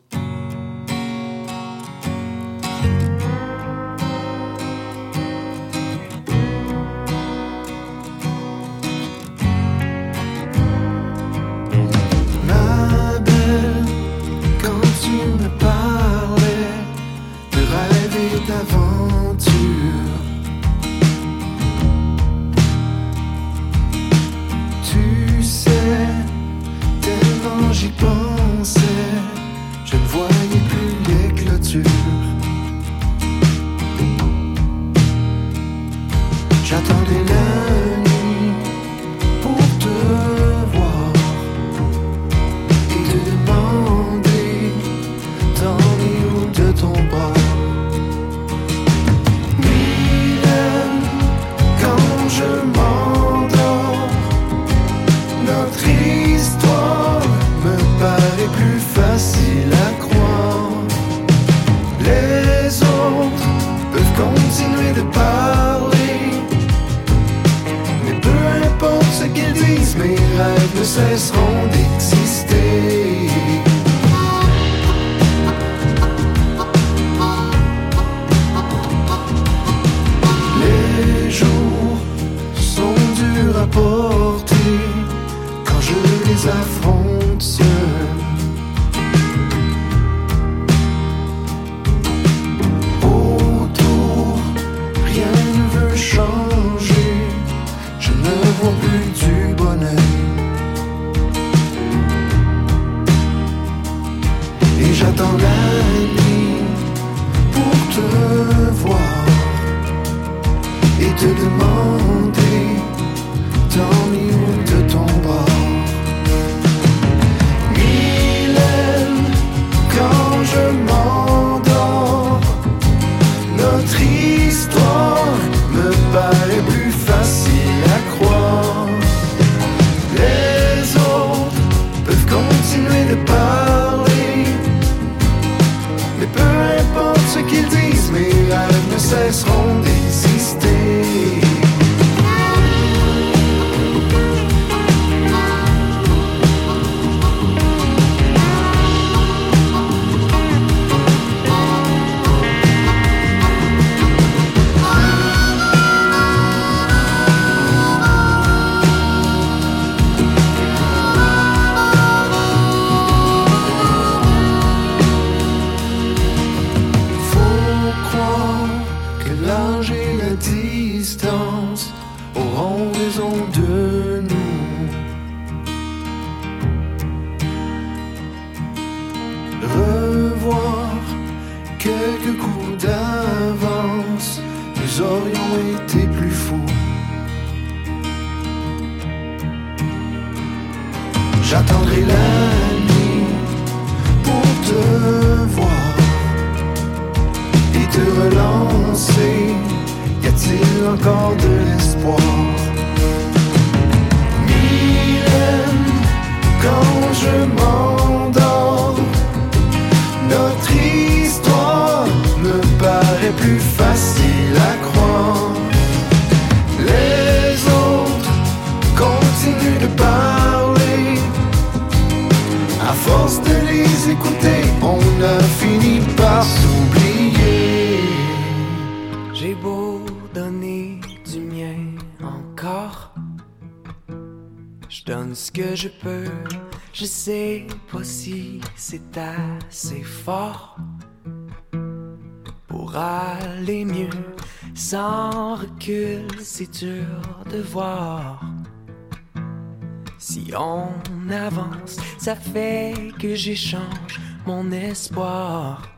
ça 252.26 252.34
fait 252.34 252.92
que 253.20 253.36
j'échange 253.36 254.20
mon 254.46 254.72
espoir 254.72 255.96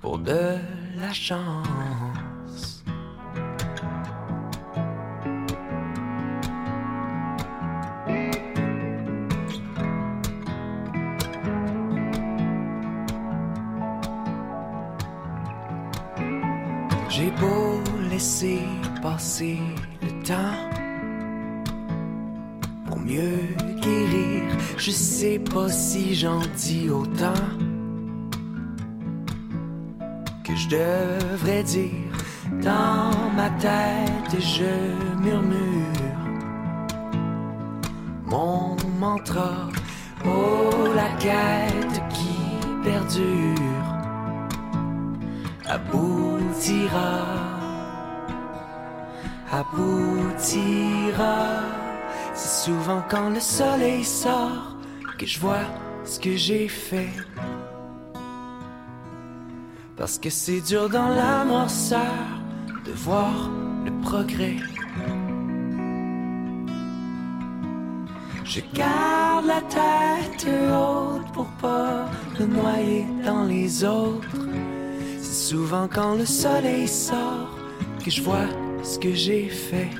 pour 0.00 0.16
de 0.16 0.56
la 0.96 1.12
chance. 1.12 2.82
J'ai 17.10 17.30
beau 17.32 17.82
laisser 18.08 18.62
passer 19.02 19.58
le 20.00 20.24
temps 20.24 20.81
Je 24.84 24.90
sais 24.90 25.38
pas 25.38 25.68
si 25.68 26.12
j'en 26.12 26.40
dis 26.56 26.90
autant 26.90 27.44
que 30.42 30.56
je 30.56 30.68
devrais 30.70 31.62
dire. 31.62 32.10
Dans 32.60 33.12
ma 33.36 33.48
tête, 33.60 34.34
et 34.36 34.40
je 34.40 35.22
murmure 35.22 36.18
mon 38.26 38.76
mantra. 38.98 39.68
Oh, 40.26 40.88
la 40.96 41.10
quête 41.20 42.02
qui 42.08 42.40
perdure 42.82 43.86
aboutira, 45.68 47.20
aboutira. 49.52 51.36
C'est 52.34 52.64
souvent 52.64 53.02
quand 53.08 53.30
le 53.30 53.38
soleil 53.38 54.02
sort 54.02 54.71
que 55.22 55.28
je 55.28 55.38
vois 55.38 55.66
ce 56.04 56.18
que 56.18 56.36
j'ai 56.36 56.66
fait. 56.66 57.12
Parce 59.96 60.18
que 60.18 60.30
c'est 60.30 60.60
dur 60.62 60.88
dans 60.88 61.10
l'amorceur 61.10 62.26
de 62.84 62.90
voir 62.90 63.48
le 63.84 63.92
progrès. 64.02 64.56
Je 68.44 68.60
garde 68.74 69.46
la 69.46 69.60
tête 69.78 70.48
haute 70.48 71.32
pour 71.32 71.46
pas 71.60 72.10
me 72.40 72.46
noyer 72.46 73.06
dans 73.24 73.44
les 73.44 73.84
autres. 73.84 74.26
C'est 75.20 75.50
souvent 75.50 75.86
quand 75.86 76.16
le 76.16 76.26
soleil 76.26 76.88
sort 76.88 77.48
que 78.04 78.10
je 78.10 78.22
vois 78.22 78.48
ce 78.82 78.98
que 78.98 79.14
j'ai 79.14 79.48
fait. 79.48 79.90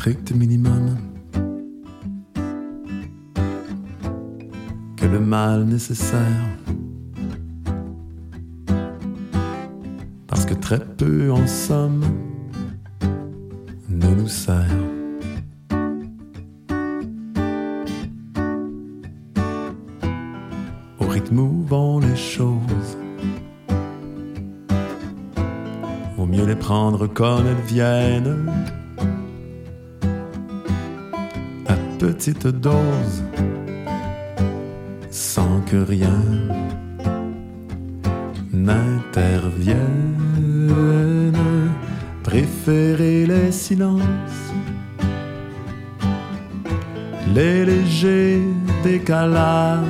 strict 0.00 0.32
minimum 0.32 0.96
que 4.96 5.04
le 5.04 5.20
mal 5.20 5.64
nécessaire. 5.64 6.46
Parce 10.26 10.46
que 10.46 10.54
très 10.54 10.78
peu 10.78 11.30
en 11.30 11.46
somme 11.46 12.02
ne 13.90 14.14
nous 14.14 14.28
sert. 14.28 14.78
Au 20.98 21.06
rythme 21.08 21.40
où 21.40 21.62
vont 21.66 21.98
les 22.00 22.16
choses. 22.16 22.96
Vaut 26.16 26.24
mieux 26.24 26.46
les 26.46 26.56
prendre 26.56 27.06
comme 27.06 27.46
elles 27.46 27.66
viennent 27.66 28.46
petite 32.00 32.46
dose 32.46 33.22
sans 35.10 35.60
que 35.70 35.76
rien 35.76 36.22
n'intervienne. 38.54 39.76
Préférez 42.22 43.26
les 43.26 43.52
silences, 43.52 44.46
les 47.34 47.66
légers 47.66 48.40
décalages, 48.82 49.84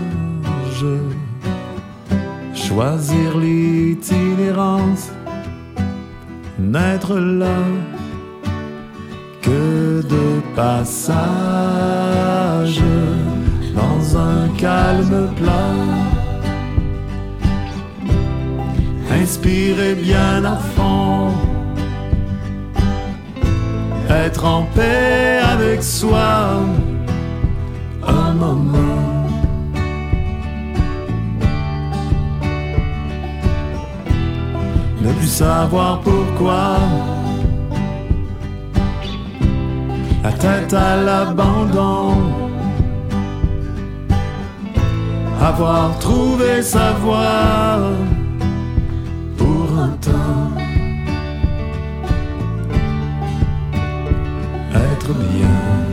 choisir 2.54 3.38
l'itinérance, 3.38 5.12
naître 6.58 7.14
là 7.20 7.58
passage 10.60 11.62
dans 13.80 14.00
un 14.30 14.48
calme 14.58 15.28
plat. 15.38 15.76
Inspirez 19.22 19.94
bien 19.94 20.44
à 20.44 20.56
fond, 20.74 21.32
être 24.10 24.44
en 24.44 24.62
paix 24.74 25.40
avec 25.54 25.82
soi 25.82 26.60
un 28.06 28.32
moment. 28.34 29.28
Ne 35.00 35.10
plus 35.18 35.34
savoir 35.44 36.00
pourquoi 36.00 36.76
la 40.22 40.32
tête 40.32 40.74
à 40.74 40.96
l'abandon. 40.96 42.14
Avoir 45.40 45.98
trouvé 45.98 46.62
sa 46.62 46.92
voie 46.92 47.92
pour 49.38 49.78
un 49.78 49.88
temps. 50.00 50.52
Être 54.74 55.14
bien. 55.14 55.89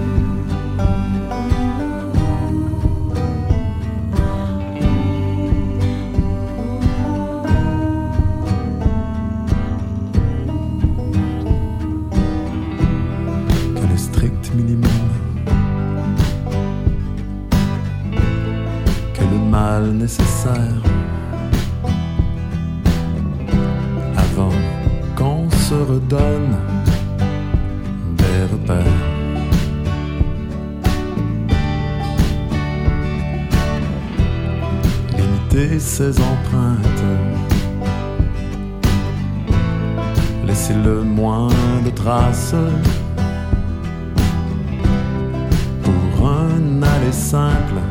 Pour 45.84 46.29
un 46.29 46.81
aller 46.81 47.11
simple 47.11 47.81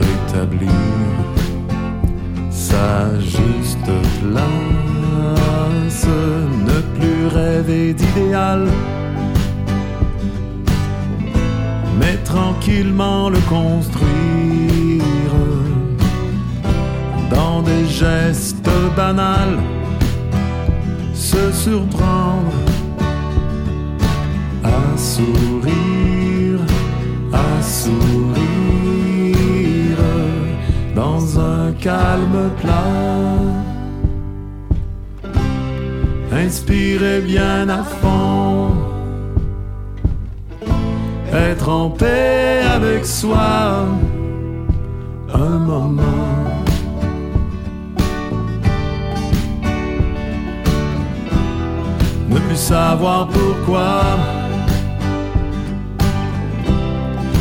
rétablir 0.00 0.68
sa 2.50 3.16
juste 3.20 3.92
place, 4.18 6.06
ne 6.66 6.80
plus 6.98 7.26
rêver 7.28 7.94
d'idéal, 7.94 8.66
mais 12.00 12.16
tranquillement 12.24 13.30
le 13.30 13.38
construire. 13.48 14.98
Dans 17.30 17.62
des 17.62 17.86
gestes 17.86 18.68
banals, 18.96 19.58
surprendre 21.52 22.52
à 24.64 24.96
sourire, 24.96 26.60
à 27.32 27.62
sourire 27.62 28.88
dans 30.94 31.38
un 31.40 31.72
calme 31.72 32.50
plat. 32.60 33.38
Inspirez 36.32 37.20
bien 37.20 37.68
à 37.68 37.82
fond, 37.82 38.70
être 41.32 41.68
en 41.68 41.90
paix 41.90 42.62
avec 42.76 43.04
soi 43.04 43.86
un 45.34 45.58
moment. 45.58 46.57
Savoir 52.58 53.28
pourquoi, 53.28 54.02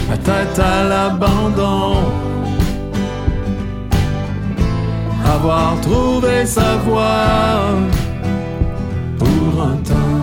la 0.09 0.17
tête 0.17 0.59
à 0.59 0.83
l'abandon. 0.83 1.95
avoir 5.37 5.79
trouvé 5.81 6.45
sa 6.45 6.77
voie 6.77 7.75
pour 9.19 9.63
un 9.63 9.77
temps. 9.89 10.16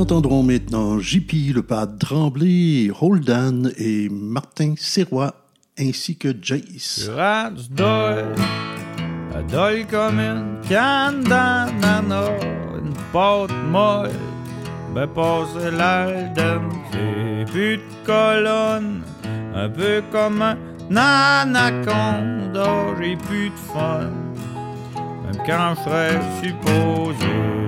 Entendrons 0.00 0.42
maintenant 0.42 0.98
JP 0.98 1.52
le 1.54 1.62
pas 1.62 1.86
Tremblay, 1.86 2.90
Holdan 3.00 3.70
et 3.76 4.08
Martin 4.08 4.72
Serrois 4.78 5.34
ainsi 5.78 6.16
que 6.16 6.34
Jace. 6.40 7.10
Deuil, 7.70 8.24
la 9.34 9.42
deuil 9.42 9.84
comme 9.84 10.18
une 10.18 10.58
canne 10.66 11.22
d'ananas, 11.24 12.30
une 12.82 12.94
pâte 13.12 13.52
molle, 13.70 14.08
ben 14.94 15.06
passé 15.06 15.70
l'alden, 15.70 16.62
c'est 16.90 17.52
plus 17.52 17.76
de 17.76 17.82
colonne, 18.06 19.02
un 19.54 19.68
peu 19.68 20.02
comme 20.10 20.40
un 20.40 20.56
anaconda, 20.96 22.70
j'ai 22.98 23.16
plus 23.16 23.50
de 23.50 23.56
fun. 23.74 24.10
Même 25.26 25.42
quand 25.44 25.74
je 25.76 25.82
serais 25.84 26.20
supposé 26.42 27.26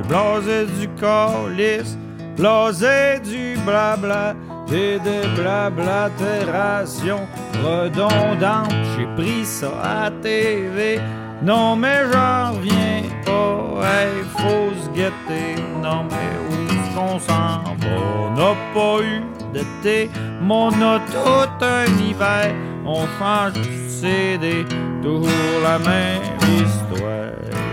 blasé 0.09 0.65
du 0.81 0.89
calice, 0.99 1.99
blasé 2.37 3.21
du 3.21 3.57
blabla, 3.65 4.35
et 4.69 4.99
des 5.01 5.27
blablatérations 5.37 7.27
redondantes. 7.63 8.73
J'ai 8.97 9.07
pris 9.17 9.45
ça 9.45 9.71
à 9.83 10.11
TV. 10.11 11.01
Non, 11.43 11.77
mais 11.77 12.03
j'en 12.11 12.53
reviens 12.53 13.03
pas. 13.25 13.85
Hey, 13.85 14.23
faut 14.37 14.73
se 14.83 14.89
guetter. 14.91 15.61
Non, 15.83 16.05
mais 16.11 16.33
où 16.49 16.53
qu'on 16.95 17.19
s'en 17.19 17.63
va? 17.81 17.97
On 18.09 18.31
n'a 18.35 18.55
pas 18.73 19.03
eu 19.03 19.23
d'été, 19.53 20.11
mais 20.41 20.55
on 20.55 20.69
a 20.69 21.01
tout 21.01 21.65
un 21.65 21.85
hiver. 22.01 22.55
On 22.87 23.07
change 23.19 23.53
du 23.55 23.89
CD, 23.89 24.65
toujours 25.03 25.61
la 25.63 25.79
même 25.79 26.23
histoire. 26.57 27.72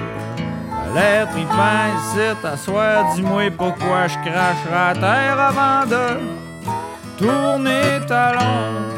Lettre, 0.95 1.34
il 1.38 1.45
pince, 1.45 2.16
c'est 2.16 2.41
t'asseoir, 2.41 3.14
dis-moi 3.14 3.52
pourquoi 3.56 4.07
je 4.07 4.16
cracherai 4.16 4.90
à 4.90 4.94
terre 4.94 5.40
avant 5.40 5.86
de 5.86 6.20
tourner 7.18 8.06
talon. 8.07 8.90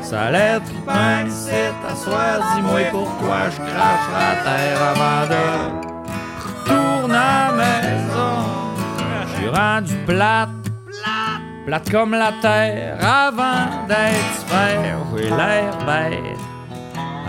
Sa 0.00 0.30
lettre, 0.30 0.66
il 0.70 0.82
pince, 0.82 1.48
c'est 1.48 1.72
t'asseoir, 1.82 2.38
dis-moi 2.54 2.80
pourquoi 2.92 3.50
je 3.50 3.56
cracherai 3.56 4.24
à 4.30 4.36
terre 4.44 4.82
avant 4.94 5.26
de 5.26 5.44
retourner 6.44 7.16
à 7.16 7.48
la 7.48 7.52
maison. 7.56 8.36
Je 9.26 9.36
suis 9.36 9.48
rendu 9.48 9.96
plate, 10.06 10.50
plate 11.66 11.90
comme 11.90 12.12
la 12.12 12.32
terre, 12.40 12.96
avant 13.04 13.86
d'être 13.88 14.34
sphère, 14.46 14.98
j'ai 15.16 15.30
l'air 15.30 15.76
bête. 15.84 16.57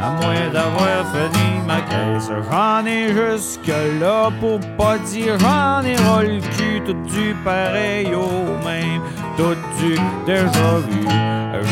À 0.02 0.12
moins 0.12 0.48
d'avoir 0.54 1.06
fini 1.12 1.60
ma 1.68 1.82
caisse, 1.82 2.32
j'en 2.50 2.86
ai 2.86 3.10
jusque-là 3.10 4.30
pour 4.40 4.62
pas 4.78 4.98
dire 5.00 5.38
j'en 5.40 5.84
ai 5.84 5.98
le 6.26 6.40
cul, 6.56 6.82
tout 6.86 6.94
du 6.94 7.36
pareil 7.44 8.08
au 8.14 8.56
même, 8.66 9.02
tout 9.36 9.58
du 9.78 10.00
déjà 10.26 10.78
vu. 10.88 11.06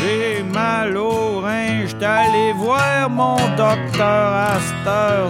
J'ai 0.02 0.44
mal 0.44 0.98
au 0.98 1.40
rein, 1.40 1.86
allé 2.02 2.52
voir 2.54 3.10
mon 3.10 3.38
docteur 3.56 4.04
à 4.04 4.60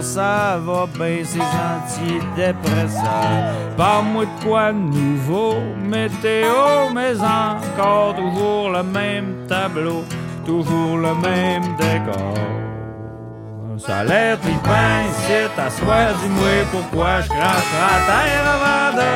ça 0.02 0.58
va 0.64 0.86
bien 0.98 1.24
ces 1.24 1.40
antidépresseurs. 1.40 3.52
Parle-moi 3.76 4.24
de 4.24 4.44
quoi 4.44 4.72
de 4.72 4.78
nouveau, 4.78 5.54
météo, 5.82 6.90
mais 6.94 7.14
encore 7.20 8.16
toujours 8.16 8.70
le 8.70 8.82
même 8.82 9.46
tableau, 9.48 10.04
toujours 10.44 10.96
le 10.96 11.14
même 11.14 11.76
décor. 11.76 12.34
Sa 13.78 14.02
lettre, 14.02 14.42
il 14.48 14.58
pince, 14.58 15.14
c'est 15.28 15.54
t'asseoir, 15.54 16.08
dis-moi 16.20 16.66
pourquoi 16.72 17.20
je 17.20 17.28
crache 17.28 17.74
à 17.80 17.94
terre 18.08 18.46
avant 18.56 18.96
de 18.98 19.10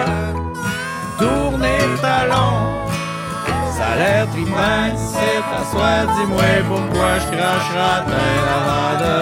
tourner 1.18 1.78
le 1.78 1.98
talon. 1.98 2.52
Sa 3.76 3.96
lettre, 3.96 4.32
il 4.36 4.46
pince, 4.46 5.14
c'est 5.14 5.42
t'asseoir, 5.50 6.06
dis-moi 6.16 6.62
pourquoi 6.68 7.18
je 7.18 7.36
crache 7.36 7.74
à 7.76 8.04
terre 8.08 8.46
avant 8.58 8.94
de 9.02 9.16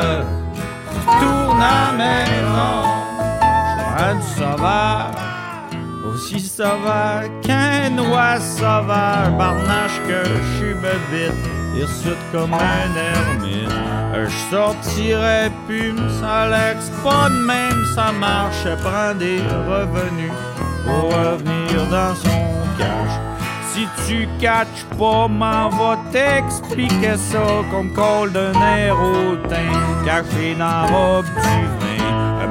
tourner 1.21 1.65
à 1.65 1.87
la 1.87 1.93
maison. 2.03 2.77
Je 3.97 4.15
du 4.17 4.41
sauvage, 4.41 5.15
aussi 6.07 6.41
sauvage 6.41 7.31
qu'un 7.43 7.97
oie 7.99 8.41
sauvage, 8.41 9.31
barnache 9.39 10.01
que 10.07 10.23
je 10.27 10.59
suis 10.59 10.75
bébite, 10.75 11.33
hirsute 11.77 12.19
comme 12.31 12.53
un 12.53 12.95
ermite. 12.95 13.90
Je 14.12 14.28
sortirais 14.51 15.51
plus, 15.66 15.95
ça 16.20 16.47
l'ex 16.49 16.91
pas 17.03 17.28
de 17.28 17.45
même, 17.47 17.85
ça 17.95 18.12
marche, 18.12 18.65
prend 18.82 19.15
des 19.15 19.41
revenus 19.69 20.32
pour 20.85 21.05
revenir 21.05 21.87
dans 21.91 22.15
son 22.15 22.47
cash. 22.78 23.15
Si 23.73 23.87
tu 24.07 24.28
catches 24.41 24.85
pas, 24.99 25.28
m'en 25.28 25.69
va 25.69 25.97
t'expliquer 26.12 27.16
ça 27.16 27.65
comme 27.70 27.93
col 27.93 28.32
d'un 28.32 28.53
air 28.53 28.97
au 29.01 29.37
teint, 29.49 30.05
caché 30.05 30.55
dans 30.59 30.87
robe 30.87 31.27
du. 31.27 31.70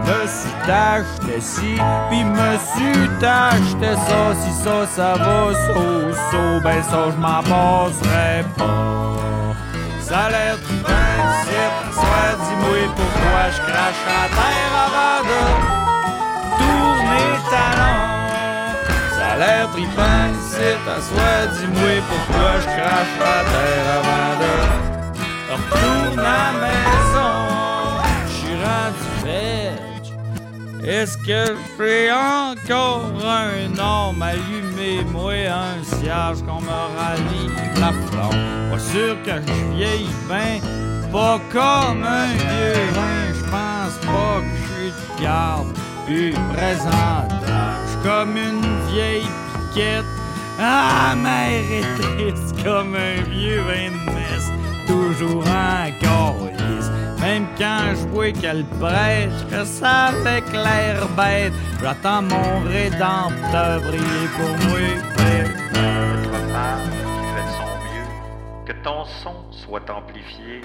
Me 0.10 0.26
suis 0.26 0.50
t'acheté 0.66 1.40
ci, 1.40 1.76
pis 2.10 2.24
me 2.24 2.58
suis 2.74 3.10
t'acheté 3.20 3.94
ça. 4.08 4.34
Si 4.42 4.52
ça, 4.64 4.88
ça 4.88 5.14
va 5.14 5.54
so, 5.54 6.12
so, 6.32 6.60
ben 6.64 6.82
ça, 6.82 7.12
je 7.12 7.18
m'en 7.18 7.44
passerai 7.44 8.44
pas. 8.58 9.20
Ça 10.02 10.30
l'air 10.32 10.56
du 10.58 10.59
vin, 10.59 10.59
soit 12.00 12.34
dis-moi 12.44 12.82
pourquoi 12.96 13.44
je 13.56 13.62
crache 13.70 14.04
à 14.08 14.24
terre 14.38 14.74
avant 14.88 15.22
de 15.30 15.40
tourner 16.58 17.30
l'air 19.40 19.70
trippant, 19.72 20.32
c'est 20.52 20.84
à 20.96 21.00
soi, 21.08 21.32
dis-moi 21.56 21.96
pourquoi 22.10 22.52
je 22.60 22.68
crache 22.76 23.16
la 23.20 23.40
terre 23.52 23.88
avant 24.00 24.34
de 24.42 24.54
retourner 25.52 26.22
à 26.22 26.32
la 26.34 26.52
maison. 26.64 27.34
Je 28.28 28.34
suis 28.34 28.56
rendu. 28.56 29.10
Est-ce 30.86 31.18
que 31.18 31.56
j'ai 31.78 32.12
encore 32.12 33.12
un 33.24 33.78
homme 33.78 34.22
allumé, 34.22 35.04
moi 35.12 35.34
un 35.34 35.84
cierge 35.84 36.42
qu'on 36.46 36.62
me 36.62 36.80
rallie 36.98 37.50
la 37.80 37.92
flamme? 38.08 38.72
Pas 38.72 38.80
sûr 38.80 39.16
que 39.24 39.34
je 39.46 39.76
vieillis 39.76 40.10
bien, 40.28 40.60
pas 41.12 41.40
comme 41.52 42.04
un 42.04 42.28
vieux 42.34 42.92
vin, 42.94 43.34
je 43.34 43.44
pense 43.44 43.98
pas 44.06 44.42
que 44.42 44.56
je 44.56 44.74
suis 44.74 44.92
de 44.92 45.22
garde, 45.24 45.68
plus 46.06 46.34
suis 47.90 48.04
comme 48.04 48.38
une 48.38 48.62
vieille 48.92 49.28
piquette. 49.72 50.06
Ah, 50.60 51.16
mère 51.16 51.64
est 51.72 52.02
triste 52.02 52.64
comme 52.64 52.96
un 52.96 53.22
vieux 53.30 53.62
vin 53.62 53.92
de 53.92 54.10
toujours 54.88 55.44
encore 55.46 56.48
lisse. 56.52 56.92
Même 57.22 57.46
quand 57.58 57.94
je 57.96 58.08
vois 58.08 58.32
qu'elle 58.32 58.66
prêche, 58.80 59.32
que 59.50 59.64
ça 59.66 60.08
avec 60.08 60.52
l'air 60.52 61.08
bête, 61.16 61.54
j'attends 61.82 62.24
mon 62.24 62.68
rédempteur 62.68 63.82
briller 63.82 64.28
pour 64.38 64.70
moi. 64.70 64.80
Ton 68.84 69.06
son 69.06 69.52
soit 69.52 69.90
amplifié. 69.90 70.62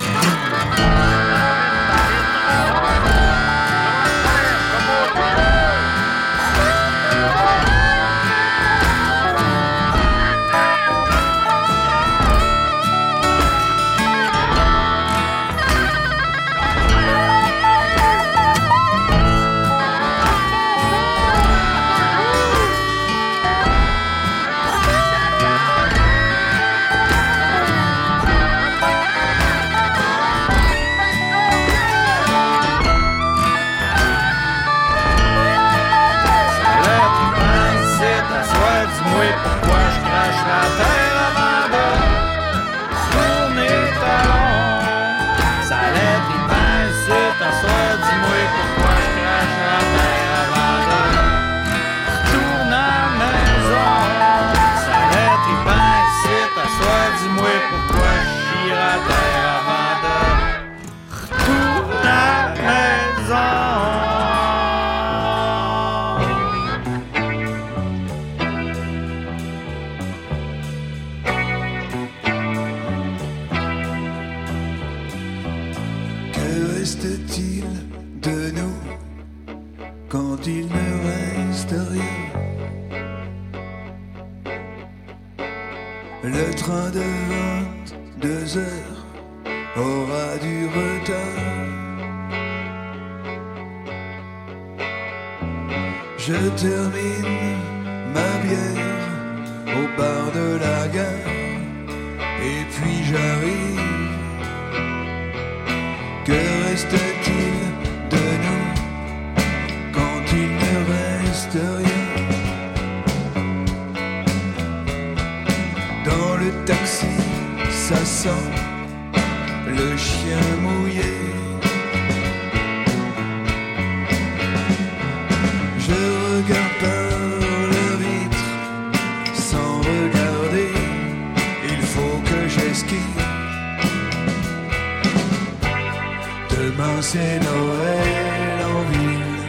C'est 137.14 137.38
Noël 137.50 138.58
en 138.74 138.80
ville. 138.92 139.42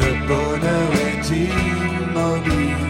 Le 0.00 0.10
bonheur 0.28 0.90
est 1.08 1.26
immobile. 1.48 2.89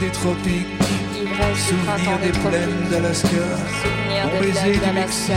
Des 0.00 0.10
tropiques, 0.10 0.66
souvenir 1.56 2.18
des 2.22 2.32
plaines 2.32 2.88
d'Alaska, 2.90 3.28
mon 4.22 4.40
baiser 4.40 4.72
du 4.72 4.92
Mexique, 4.92 5.34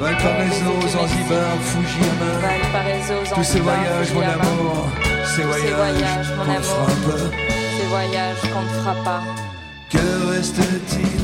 Valparaiso, 0.00 0.72
Zanzibar, 0.88 1.52
Fujiyama, 1.62 2.32
tous 3.34 3.44
ces 3.44 3.60
voyages, 3.60 4.12
mon 4.12 4.22
amour, 4.22 4.88
ces 5.24 5.42
voyages 5.42 6.32
qu'on 6.36 6.44
ne 6.52 6.60
fera 6.60 6.86
pas. 6.86 7.20
Ces 7.78 7.86
voyages 7.86 8.40
qu'on 8.52 8.62
ne 8.62 8.68
fera 8.68 8.94
pas. 9.04 9.22
Que 9.90 10.30
reste-t-il 10.30 11.23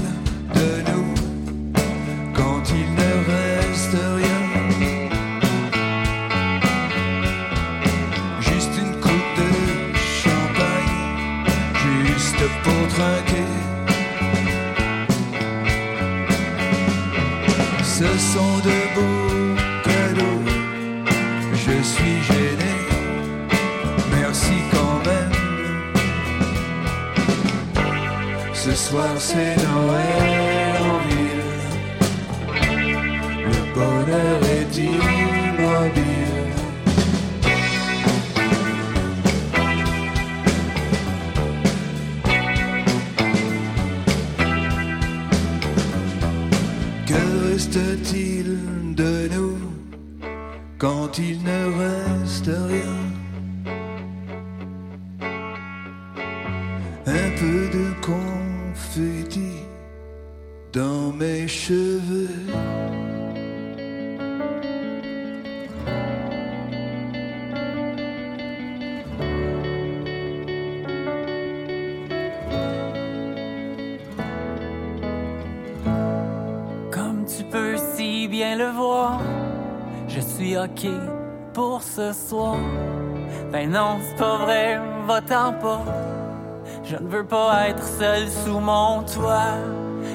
seul 87.83 88.29
sous 88.29 88.61
mon 88.61 89.03
toit. 89.03 89.59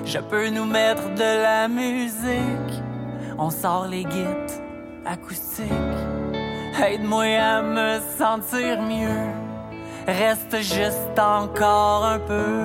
Je 0.05 0.19
peux 0.19 0.49
nous 0.49 0.65
mettre 0.65 1.13
de 1.15 1.41
la 1.43 1.67
musique. 1.67 2.83
On 3.37 3.49
sort 3.49 3.87
les 3.87 4.03
guides 4.03 4.61
acoustiques. 5.05 5.71
Aide-moi 6.83 7.25
à 7.39 7.61
me 7.61 7.99
sentir 8.17 8.81
mieux. 8.81 9.31
Reste 10.07 10.57
juste 10.61 11.17
encore 11.17 12.05
un 12.05 12.19
peu. 12.19 12.63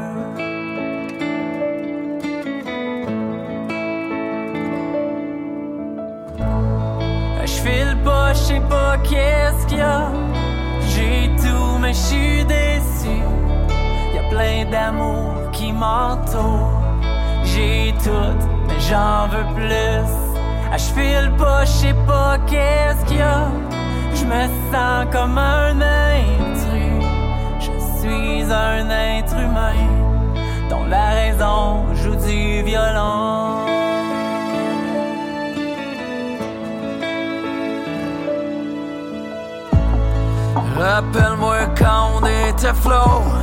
Je 7.46 7.68
file 7.68 7.96
pas, 8.04 8.32
je 8.32 8.38
sais 8.38 8.62
pas 8.68 8.98
qu'est-ce 8.98 9.66
qu'il 9.66 9.78
y 9.78 9.80
a. 9.80 10.10
J'ai 10.92 11.30
tout, 11.36 11.78
mais 11.80 11.92
je 11.92 11.98
suis 11.98 12.44
déçu. 12.44 13.39
Plein 14.30 14.64
d'amour 14.70 15.50
qui 15.52 15.72
m'entoure. 15.72 16.70
J'ai 17.42 17.92
tout, 18.04 18.36
mais 18.68 18.80
j'en 18.88 19.26
veux 19.28 19.54
plus. 19.54 20.30
Ah, 20.72 20.76
je 20.76 21.30
pas, 21.36 21.64
je 21.64 21.70
sais 21.70 21.94
pas 22.06 22.38
qu'est-ce 22.46 23.04
qu'il 23.06 23.18
y 23.18 23.22
a. 23.22 23.48
Je 24.14 24.24
me 24.24 24.42
sens 24.70 25.06
comme 25.10 25.36
un 25.36 25.80
intrus. 25.80 27.04
Je 27.58 27.72
suis 27.98 28.44
un 28.52 28.88
être 28.88 29.34
humain 29.34 29.74
dont 30.68 30.84
la 30.88 31.08
raison 31.10 31.92
joue 31.94 32.14
du 32.14 32.62
violon. 32.62 33.66
Rappelle-moi 40.78 41.58
quand 41.76 42.22
on 42.22 42.26
était 42.26 42.72
flow 42.74 43.39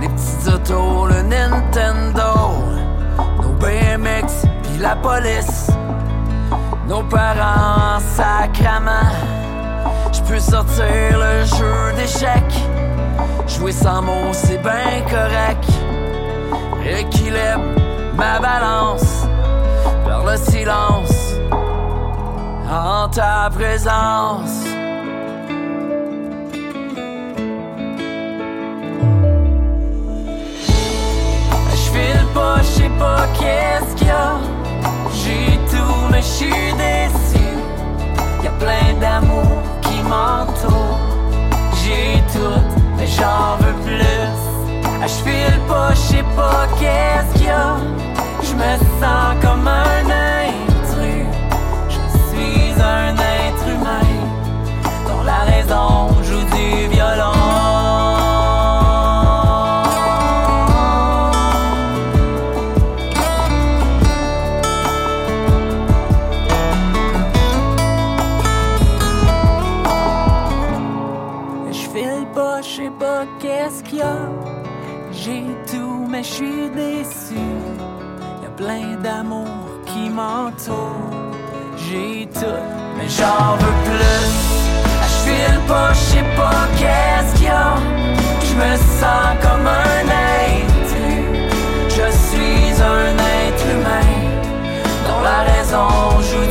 Les 0.00 0.08
petits 0.08 0.48
autos, 0.48 1.06
le 1.06 1.22
Nintendo. 1.22 2.62
Nos 3.42 3.54
BMX, 3.54 4.46
puis 4.62 4.78
la 4.80 4.96
police. 4.96 5.70
Nos 6.88 7.02
parents 7.02 7.96
en 7.96 8.00
sacrament 8.00 9.10
J'peux 10.12 10.40
sortir 10.40 11.18
le 11.18 11.44
jeu 11.44 11.92
d'échecs. 11.96 12.60
Jouer 13.46 13.72
sans 13.72 14.02
mots, 14.02 14.32
c'est 14.32 14.58
bien 14.58 15.02
correct. 15.08 15.64
Équilibre 16.84 17.60
ma 18.16 18.38
balance. 18.38 19.26
Vers 20.06 20.24
le 20.24 20.36
silence. 20.36 21.34
En 22.70 23.08
ta 23.08 23.48
présence 23.50 24.65
pas, 32.36 32.56
je 32.58 32.70
sais 32.78 32.92
pas 32.98 33.22
qu'est-ce 33.38 33.94
qu'il 33.96 34.08
y 34.08 34.10
a? 34.10 34.32
J'ai 35.20 35.48
tout, 35.72 36.00
mais 36.10 36.22
je 36.28 36.32
suis 36.40 36.72
déçu. 36.82 37.46
Y 38.44 38.48
a 38.52 38.54
plein 38.64 38.88
d'amour 39.00 39.56
qui 39.84 39.96
m'entoure. 40.10 41.00
J'ai 41.80 42.22
tout, 42.34 42.60
mais 42.96 43.08
j'en 43.16 43.56
veux 43.62 43.78
plus. 43.86 44.28
Ah, 45.02 45.06
je 45.12 45.18
file 45.24 45.60
pas, 45.70 45.90
je 45.98 46.04
sais 46.10 46.26
pas 46.40 46.60
qu'est-ce 46.78 47.30
qu'il 47.36 47.46
y 47.46 47.56
a? 47.66 47.76
Je 48.46 48.52
me 48.62 48.72
sens 49.00 49.28
comme 49.44 49.66
un 49.66 50.02
intrus. 50.46 51.28
Je 51.94 52.00
suis 52.28 52.72
un 52.98 53.14
être 53.40 53.64
humain 53.74 54.10
dont 55.08 55.22
la 55.32 55.40
raison 55.52 56.08
joue 56.28 56.46
du 56.56 56.88
violon. 56.88 56.95
Je 76.26 76.32
suis 76.32 76.68
déçu. 76.74 77.40
Y 78.42 78.46
a 78.46 78.52
plein 78.56 78.96
d'amour 79.02 79.46
qui 79.86 80.10
m'entoure. 80.10 81.12
J'ai 81.76 82.26
tout, 82.34 82.62
mais 82.96 83.08
j'en 83.08 83.56
veux 83.60 83.76
plus. 83.86 84.26
Ah, 85.02 85.06
Je 85.10 85.18
file 85.30 85.60
pas, 85.68 85.92
je 85.92 86.04
sais 86.12 86.28
pas 86.40 86.60
qu'est-ce 86.78 87.34
qu'il 87.36 87.44
y 87.44 87.48
a. 87.48 87.74
Je 88.48 88.54
me 88.62 88.72
sens 89.00 89.30
comme 89.44 89.66
un 89.66 90.02
intrus. 90.58 91.28
Je 91.96 92.06
suis 92.26 92.82
un 92.96 93.12
être 93.42 93.64
humain 93.74 94.14
dont 95.06 95.20
la 95.30 95.40
raison 95.52 95.88
joue 96.28 96.48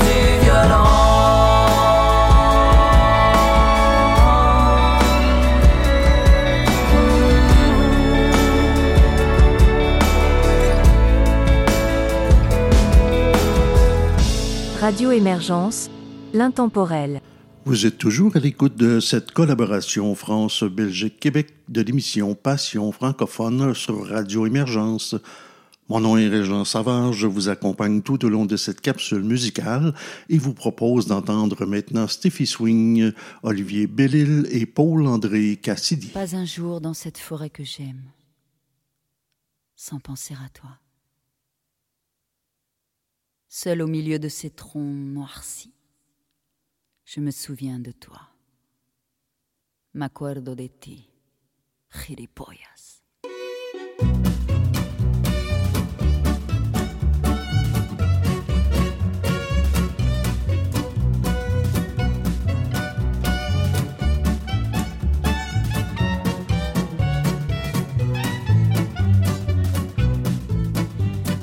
Radio 14.85 15.09
Émergence, 15.09 15.89
l'intemporel. 16.31 17.19
Vous 17.65 17.87
êtes 17.87 17.97
toujours 17.97 18.35
à 18.35 18.39
l'écoute 18.39 18.75
de 18.75 18.99
cette 18.99 19.31
collaboration 19.31 20.13
France-Belgique-Québec 20.13 21.55
de 21.69 21.81
l'émission 21.81 22.35
Passion 22.35 22.91
francophone 22.91 23.73
sur 23.73 24.07
Radio 24.07 24.45
Émergence. 24.45 25.15
Mon 25.89 26.01
nom 26.01 26.17
est 26.17 26.27
Régent 26.27 26.65
Savard, 26.65 27.13
je 27.13 27.25
vous 27.25 27.49
accompagne 27.49 28.03
tout 28.03 28.23
au 28.25 28.29
long 28.29 28.45
de 28.45 28.57
cette 28.57 28.79
capsule 28.79 29.23
musicale 29.23 29.95
et 30.29 30.37
vous 30.37 30.53
propose 30.53 31.07
d'entendre 31.07 31.65
maintenant 31.65 32.07
Steffi 32.07 32.45
Swing, 32.45 33.11
Olivier 33.41 33.87
Bellil 33.87 34.47
et 34.51 34.67
Paul-André 34.67 35.57
Cassidy. 35.59 36.09
Pas 36.09 36.35
un 36.35 36.45
jour 36.45 36.79
dans 36.79 36.93
cette 36.93 37.17
forêt 37.17 37.49
que 37.49 37.63
j'aime, 37.63 38.03
sans 39.75 39.97
penser 39.97 40.35
à 40.35 40.49
toi. 40.49 40.69
Seul 43.57 43.81
au 43.81 43.87
milieu 43.87 44.19
de 44.19 44.27
ces 44.27 44.49
troncs 44.49 44.83
noircis, 44.83 45.73
je 47.05 47.21
me 47.21 47.31
souviens 47.31 47.79
de 47.79 47.91
toi. 47.91 48.19
M'acuerdo 49.93 50.55
de 50.55 50.67
ti, 50.67 51.07
gilipollas. 51.89 53.01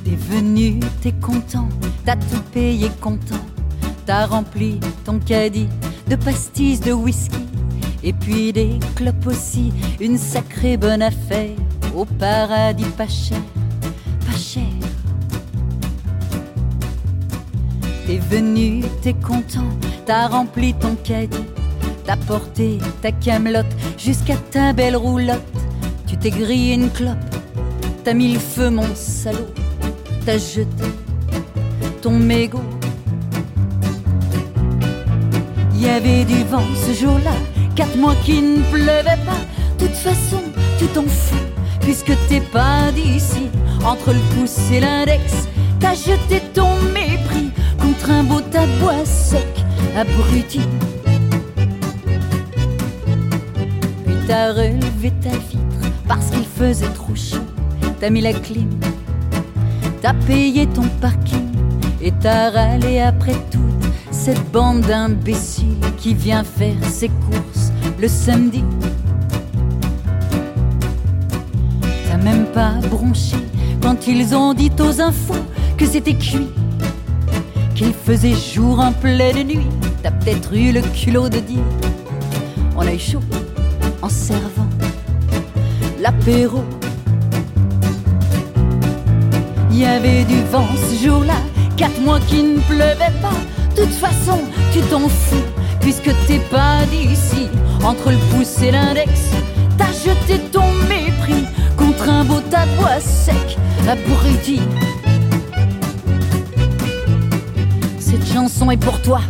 T'es 0.04 0.16
venu, 0.16 0.78
t'es 1.00 1.12
content, 1.12 1.70
t'as 2.04 2.16
tout 2.16 2.42
payé 2.52 2.90
content, 3.00 3.44
t'as 4.06 4.26
rempli 4.26 4.80
ton 5.04 5.18
caddie 5.18 5.68
de 6.08 6.16
pastis 6.16 6.80
de 6.80 6.92
whisky, 6.92 7.46
et 8.02 8.12
puis 8.12 8.52
des 8.52 8.78
clopes 8.96 9.26
aussi, 9.26 9.72
une 10.00 10.18
sacrée 10.18 10.76
bonne 10.76 11.02
affaire, 11.02 11.56
au 11.94 12.04
paradis 12.04 12.84
pas 12.96 13.08
cher, 13.08 13.40
pas 14.26 14.36
cher. 14.36 14.62
T'es 18.06 18.18
venu, 18.18 18.82
t'es 19.02 19.14
content, 19.14 19.70
t'as 20.04 20.26
rempli 20.26 20.74
ton 20.74 20.96
caddie, 20.96 21.44
t'as 22.04 22.16
porté 22.16 22.78
ta 23.00 23.12
camelote 23.12 23.74
jusqu'à 23.96 24.36
ta 24.50 24.72
belle 24.72 24.96
roulotte, 24.96 25.40
tu 26.06 26.16
t'es 26.16 26.30
grillé 26.30 26.74
une 26.74 26.90
clope, 26.90 27.16
t'as 28.02 28.14
mis 28.14 28.32
le 28.32 28.40
feu 28.40 28.70
mon 28.70 28.94
salaud. 28.94 29.46
T'as 30.24 30.38
jeté 30.38 30.84
ton 32.02 32.18
mégot. 32.18 32.60
Il 35.74 35.82
y 35.82 35.88
avait 35.88 36.24
du 36.24 36.42
vent 36.42 36.66
ce 36.74 36.92
jour-là, 37.00 37.32
quatre 37.76 37.96
mois 37.96 38.16
qu'il 38.24 38.54
ne 38.54 38.62
pleuvait 38.72 39.22
pas. 39.24 39.40
De 39.78 39.86
toute 39.86 39.94
façon, 39.94 40.42
tu 40.78 40.86
t'en 40.86 41.04
fous, 41.04 41.36
puisque 41.80 42.12
t'es 42.28 42.40
pas 42.40 42.90
d'ici. 42.92 43.48
Entre 43.84 44.12
le 44.12 44.18
pouce 44.34 44.58
et 44.72 44.80
l'index, 44.80 45.48
t'as 45.78 45.94
jeté 45.94 46.40
ton 46.52 46.74
mépris 46.92 47.50
contre 47.80 48.10
un 48.10 48.24
beau 48.24 48.40
tas 48.40 48.66
bois 48.80 49.04
sec, 49.04 49.46
abruti. 49.96 50.60
Puis 54.04 54.16
t'as 54.26 54.52
relevé 54.52 55.12
ta 55.22 55.30
vitre 55.30 55.92
parce 56.08 56.30
qu'il 56.30 56.46
faisait 56.46 56.92
trop 56.94 57.14
chaud. 57.14 57.46
T'as 58.00 58.10
mis 58.10 58.20
la 58.20 58.32
clim, 58.32 58.70
t'as 60.00 60.14
payé 60.14 60.66
ton 60.66 60.88
parking 61.00 61.51
et 62.02 62.12
t'as 62.20 62.50
râlé 62.50 62.98
après 63.00 63.36
toute 63.50 63.62
cette 64.10 64.50
bande 64.50 64.80
d'imbéciles 64.80 65.78
qui 65.96 66.14
vient 66.14 66.44
faire 66.44 66.84
ses 66.90 67.08
courses 67.08 67.72
le 67.98 68.08
samedi. 68.08 68.64
T'as 72.08 72.16
même 72.16 72.46
pas 72.46 72.74
bronché 72.90 73.36
quand 73.80 74.06
ils 74.06 74.34
ont 74.34 74.54
dit 74.54 74.72
aux 74.80 75.00
infos 75.00 75.44
que 75.76 75.86
c'était 75.86 76.14
cuit, 76.14 76.48
qu'il 77.74 77.92
faisait 77.92 78.34
jour 78.34 78.80
en 78.80 78.92
pleine 78.92 79.46
nuit. 79.46 79.66
T'as 80.02 80.10
peut-être 80.10 80.54
eu 80.54 80.72
le 80.72 80.82
culot 80.82 81.28
de 81.28 81.38
dire 81.38 81.64
on 82.76 82.86
a 82.86 82.92
eu 82.92 82.98
chaud 82.98 83.20
en 84.00 84.08
servant 84.08 84.68
l'apéro. 86.00 86.64
Il 89.70 89.78
y 89.78 89.84
avait 89.84 90.24
du 90.24 90.40
vent 90.50 90.66
ce 90.88 91.06
jour-là, 91.06 91.36
quatre 91.82 92.00
mois 92.00 92.20
qu'il 92.20 92.54
ne 92.54 92.60
pleuvait 92.60 93.16
pas. 93.20 93.34
De 93.74 93.82
toute 93.82 93.94
façon, 93.94 94.38
tu 94.72 94.80
t'en 94.82 95.08
fous, 95.08 95.48
puisque 95.80 96.12
t'es 96.28 96.38
pas 96.48 96.86
d'ici. 96.92 97.48
Entre 97.82 98.12
le 98.12 98.18
pouce 98.30 98.62
et 98.62 98.70
l'index, 98.70 99.10
t'as 99.76 99.92
jeté 99.92 100.38
ton 100.52 100.68
mépris 100.88 101.44
contre 101.76 102.08
un 102.08 102.22
beau 102.24 102.40
tas 102.52 102.66
de 102.66 102.76
bois 102.76 103.00
sec, 103.00 103.58
abruti. 103.88 104.60
Cette 107.98 108.32
chanson 108.32 108.70
est 108.70 108.76
pour 108.76 109.02
toi, 109.02 109.20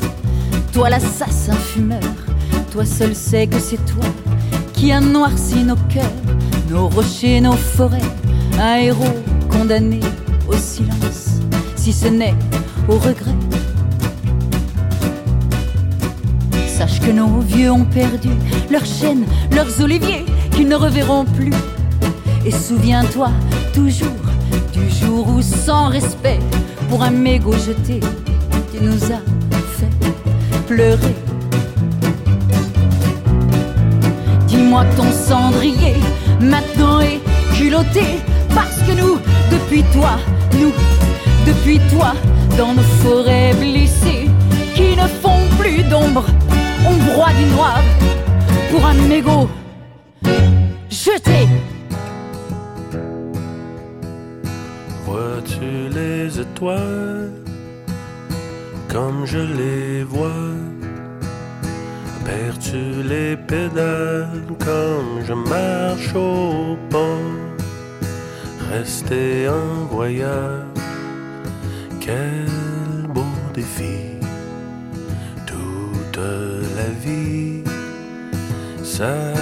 toi 0.74 0.91
l'assassin 0.91 1.55
fumeur. 1.55 2.01
Toi 2.70 2.85
seul 2.85 3.15
sais 3.15 3.47
que 3.47 3.59
c'est 3.59 3.83
toi 3.87 4.05
qui 4.74 4.93
a 4.93 5.01
noirci 5.01 5.65
nos 5.65 5.77
cœurs, 5.89 6.20
nos 6.69 6.89
rochers, 6.89 7.41
nos 7.41 7.53
forêts. 7.53 8.11
Un 8.61 8.77
héros 8.77 9.16
condamné 9.51 10.01
au 10.47 10.55
silence, 10.55 11.32
si 11.83 11.93
ce 11.93 12.07
n'est 12.07 12.37
au 12.89 12.97
regret. 12.97 13.35
Sache 16.69 17.01
que 17.01 17.11
nos 17.11 17.41
vieux 17.41 17.73
ont 17.73 17.85
perdu 17.85 18.29
leurs 18.71 18.87
chênes, 18.87 19.25
leurs 19.51 19.81
oliviers, 19.81 20.25
qu'ils 20.53 20.69
ne 20.69 20.77
reverront 20.77 21.25
plus. 21.25 21.53
Et 22.47 22.53
souviens-toi 22.53 23.31
toujours 23.75 24.23
du 24.73 24.89
jour 24.91 25.27
où, 25.29 25.43
sans 25.43 25.89
respect, 25.89 26.39
pour 26.89 27.03
un 27.03 27.11
mégot 27.11 27.55
jeté, 27.55 27.99
tu 28.73 28.81
nous 28.81 29.03
as 29.07 29.23
fait 29.77 30.13
pleurer. 30.69 31.17
Dis-moi 34.47 34.85
ton 34.97 35.11
cendrier 35.11 35.97
maintenant 36.41 37.01
est 37.01 37.21
culotté 37.57 38.05
parce 38.55 38.79
que 38.87 38.93
nous, 38.93 39.19
depuis 39.51 39.83
toi, 39.93 40.13
nous, 40.61 40.73
depuis 41.47 41.81
toi, 41.90 42.12
dans 42.56 42.74
nos 42.74 42.89
forêts 43.02 43.55
blessées 43.55 44.28
qui 44.74 44.97
ne 44.97 45.06
font 45.23 45.43
plus 45.59 45.82
d'ombre, 45.85 46.24
on 46.86 46.97
broie 47.12 47.32
du 47.39 47.44
noir 47.55 47.81
pour 48.70 48.85
un 48.86 48.94
mégot 48.94 49.48
jeté. 50.90 51.48
Vois-tu 55.05 55.89
les 55.94 56.40
étoiles 56.40 57.32
comme 58.89 59.24
je 59.27 59.39
les 59.39 60.05
vois? 60.05 60.28
Perds-tu 62.24 63.02
les 63.02 63.36
pédales 63.36 64.44
comme 64.64 65.24
je 65.27 65.32
marche 65.32 66.14
au 66.14 66.77
pas? 66.89 67.19
Rester 68.70 69.48
en 69.48 69.85
voyage, 69.90 70.62
quel 72.05 73.07
beau 73.09 73.24
défi! 73.55 74.19
Toute 75.47 76.19
la 76.77 76.89
vie, 77.05 77.62
ça 78.83 79.33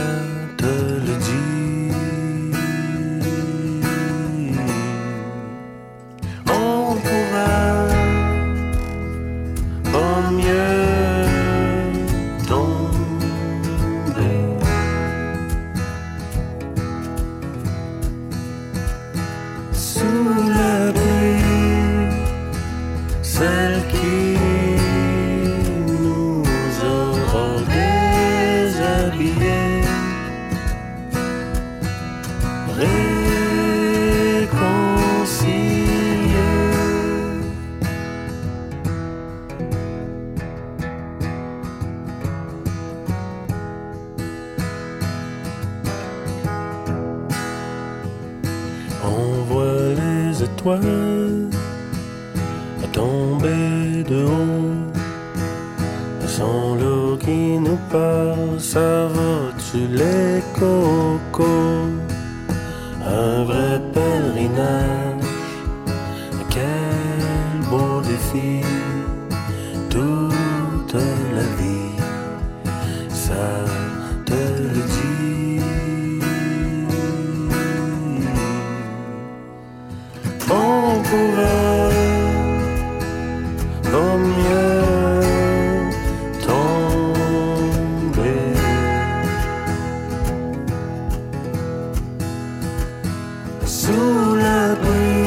Sous 93.91 94.37
l'abri, 94.37 95.27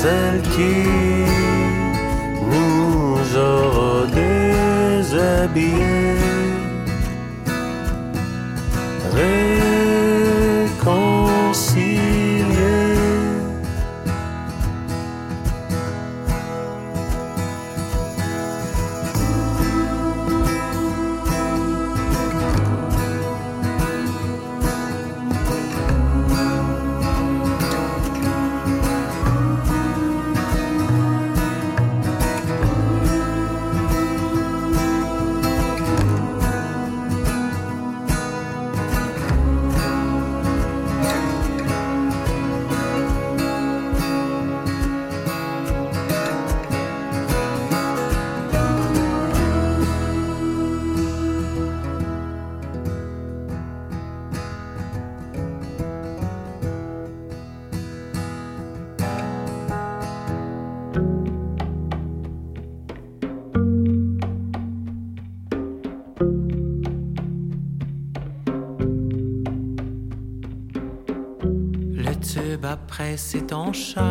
celle 0.00 0.40
qui 0.54 0.76
nous 2.50 3.18
aura 3.36 4.06
déshabillés. 5.00 6.21
C'est 73.74 74.01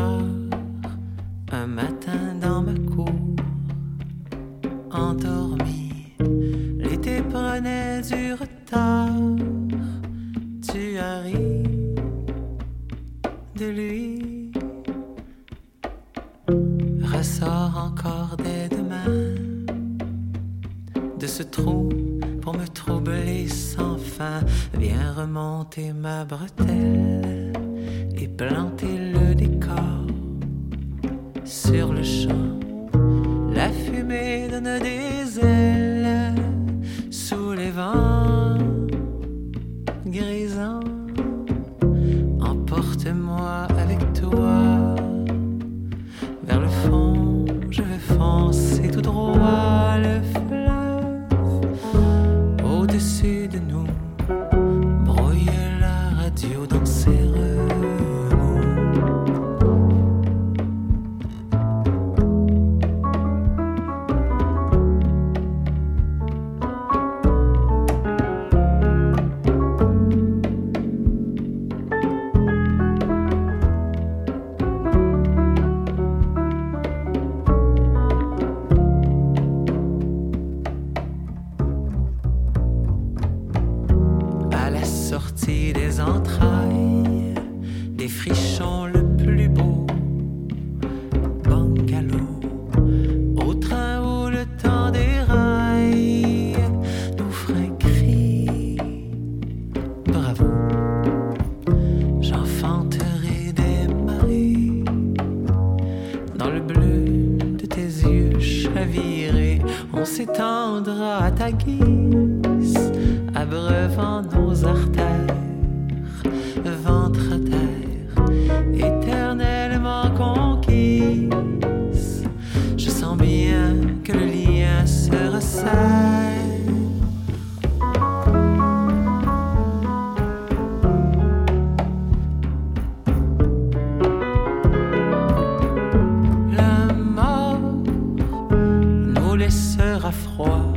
froid. 140.11 140.70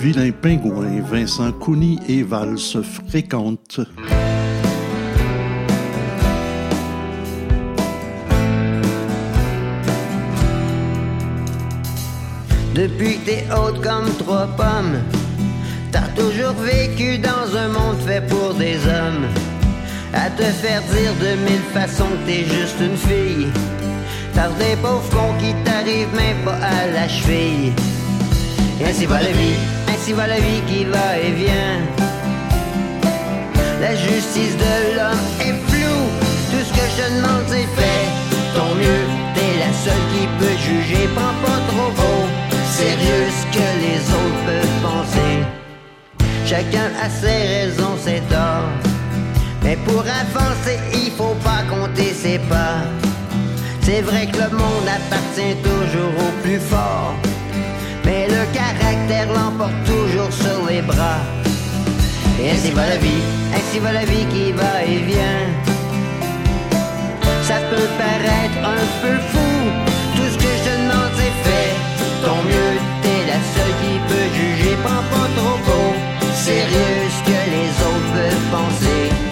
Vilain 0.00 0.30
Pingouin, 0.30 1.00
Vincent 1.10 1.50
Couni 1.50 1.98
et 2.08 2.22
Valse 2.22 2.78
fréquente. 3.08 3.80
Depuis 12.74 13.18
que 13.18 13.26
t'es 13.26 13.44
haute 13.52 13.80
comme 13.82 14.08
trois 14.18 14.46
pommes, 14.56 15.00
t'as 15.90 16.06
toujours 16.14 16.54
vécu 16.62 17.18
dans 17.18 17.56
un 17.56 17.68
monde 17.68 17.98
fait 18.06 18.24
pour 18.28 18.54
des 18.54 18.76
hommes. 18.86 19.26
À 20.14 20.30
te 20.30 20.44
faire 20.44 20.80
dire 20.82 21.12
de 21.20 21.36
mille 21.42 21.66
façons 21.74 22.04
que 22.04 22.30
t'es 22.30 22.44
juste 22.44 22.76
une 22.80 22.96
fille. 22.96 23.48
T'as 24.32 24.48
des 24.50 24.76
pauvres 24.80 25.10
cons 25.10 25.34
qui 25.40 25.52
t'arrivent 25.64 26.14
même 26.14 26.44
pas 26.44 26.54
à 26.54 26.86
la 26.86 27.08
cheville. 27.08 27.72
Et 28.80 28.84
ainsi 28.84 29.06
va 29.06 29.20
la 29.20 29.32
vie, 29.32 29.58
ainsi 29.88 30.12
va 30.12 30.26
la 30.26 30.40
vie 30.40 30.62
qui 30.66 30.84
va 30.84 31.18
et 31.18 31.32
vient. 31.32 31.78
La 33.80 33.94
justice 33.94 34.56
de 34.56 34.96
l'homme 34.96 35.26
est 35.40 35.56
floue, 35.68 36.06
tout 36.50 36.64
ce 36.68 36.72
que 36.72 36.86
je 36.96 37.16
demande 37.16 37.44
c'est 37.46 37.70
fait. 37.78 38.04
Ton 38.54 38.74
mieux, 38.74 39.04
t'es 39.34 39.52
la 39.64 39.72
seule 39.84 40.04
qui 40.12 40.26
peut 40.38 40.58
juger, 40.66 41.08
prends 41.14 41.38
pas 41.44 41.60
trop 41.70 41.90
gros. 41.98 42.26
Sérieux 42.78 43.26
ce 43.38 43.44
que 43.56 43.68
les 43.84 44.00
autres 44.18 44.42
peuvent 44.46 44.78
penser. 44.82 45.34
Chacun 46.46 46.90
a 47.04 47.08
ses 47.10 47.40
raisons, 47.54 47.96
c'est 48.04 48.22
tort. 48.28 48.70
Mais 49.62 49.76
pour 49.84 50.00
avancer, 50.00 50.78
il 50.94 51.10
faut 51.12 51.36
pas 51.44 51.62
compter 51.68 52.12
ses 52.14 52.38
pas. 52.38 52.78
C'est 53.82 54.02
vrai 54.02 54.26
que 54.26 54.38
le 54.38 54.50
monde 54.50 54.88
appartient 54.98 55.56
toujours 55.62 56.14
au 56.26 56.42
plus 56.42 56.60
fort. 56.60 57.14
Mais 58.08 58.26
le 58.26 58.42
caractère 58.54 59.28
l'emporte 59.36 59.84
toujours 59.84 60.32
sur 60.32 60.66
les 60.66 60.80
bras. 60.80 61.20
Et 62.40 62.52
ainsi 62.52 62.70
va 62.70 62.86
la 62.86 62.96
vie, 62.96 63.22
ainsi 63.54 63.78
va 63.80 63.92
la 63.92 64.06
vie 64.06 64.24
qui 64.32 64.50
va 64.52 64.82
et 64.82 65.00
vient. 65.10 65.44
Ça 67.42 67.56
peut 67.70 67.90
paraître 68.02 68.60
un 68.78 68.84
peu 69.02 69.16
fou, 69.30 69.50
tout 70.16 70.28
ce 70.32 70.38
que 70.42 70.50
je 70.56 70.62
te 70.68 70.74
demande 70.80 71.12
c'est 71.18 71.36
fait. 71.44 71.70
Ton 72.24 72.38
mieux, 72.48 72.74
t'es 73.02 73.20
la 73.32 73.40
seule 73.54 73.74
qui 73.82 73.94
peut 74.08 74.28
juger, 74.38 74.74
prends 74.82 75.06
pas 75.12 75.28
trop 75.36 75.58
beau. 75.66 75.88
Sérieux 76.32 76.96
ce 77.14 77.20
que 77.28 77.40
les 77.56 77.70
autres 77.88 78.10
peuvent 78.14 78.48
penser. 78.56 79.27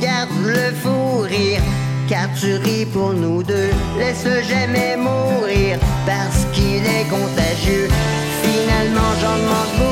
Garde 0.00 0.30
le 0.44 0.72
fou 0.82 1.20
rire, 1.20 1.60
car 2.08 2.28
tu 2.40 2.54
ris 2.54 2.86
pour 2.86 3.12
nous 3.12 3.42
deux. 3.42 3.70
Laisse-le 3.98 4.42
jamais 4.42 4.96
mourir, 4.96 5.78
parce 6.06 6.46
qu'il 6.52 6.84
est 6.84 7.08
contagieux. 7.08 7.88
Finalement, 8.42 9.12
j'en 9.20 9.36
demande 9.36 9.72
beaucoup. 9.78 9.89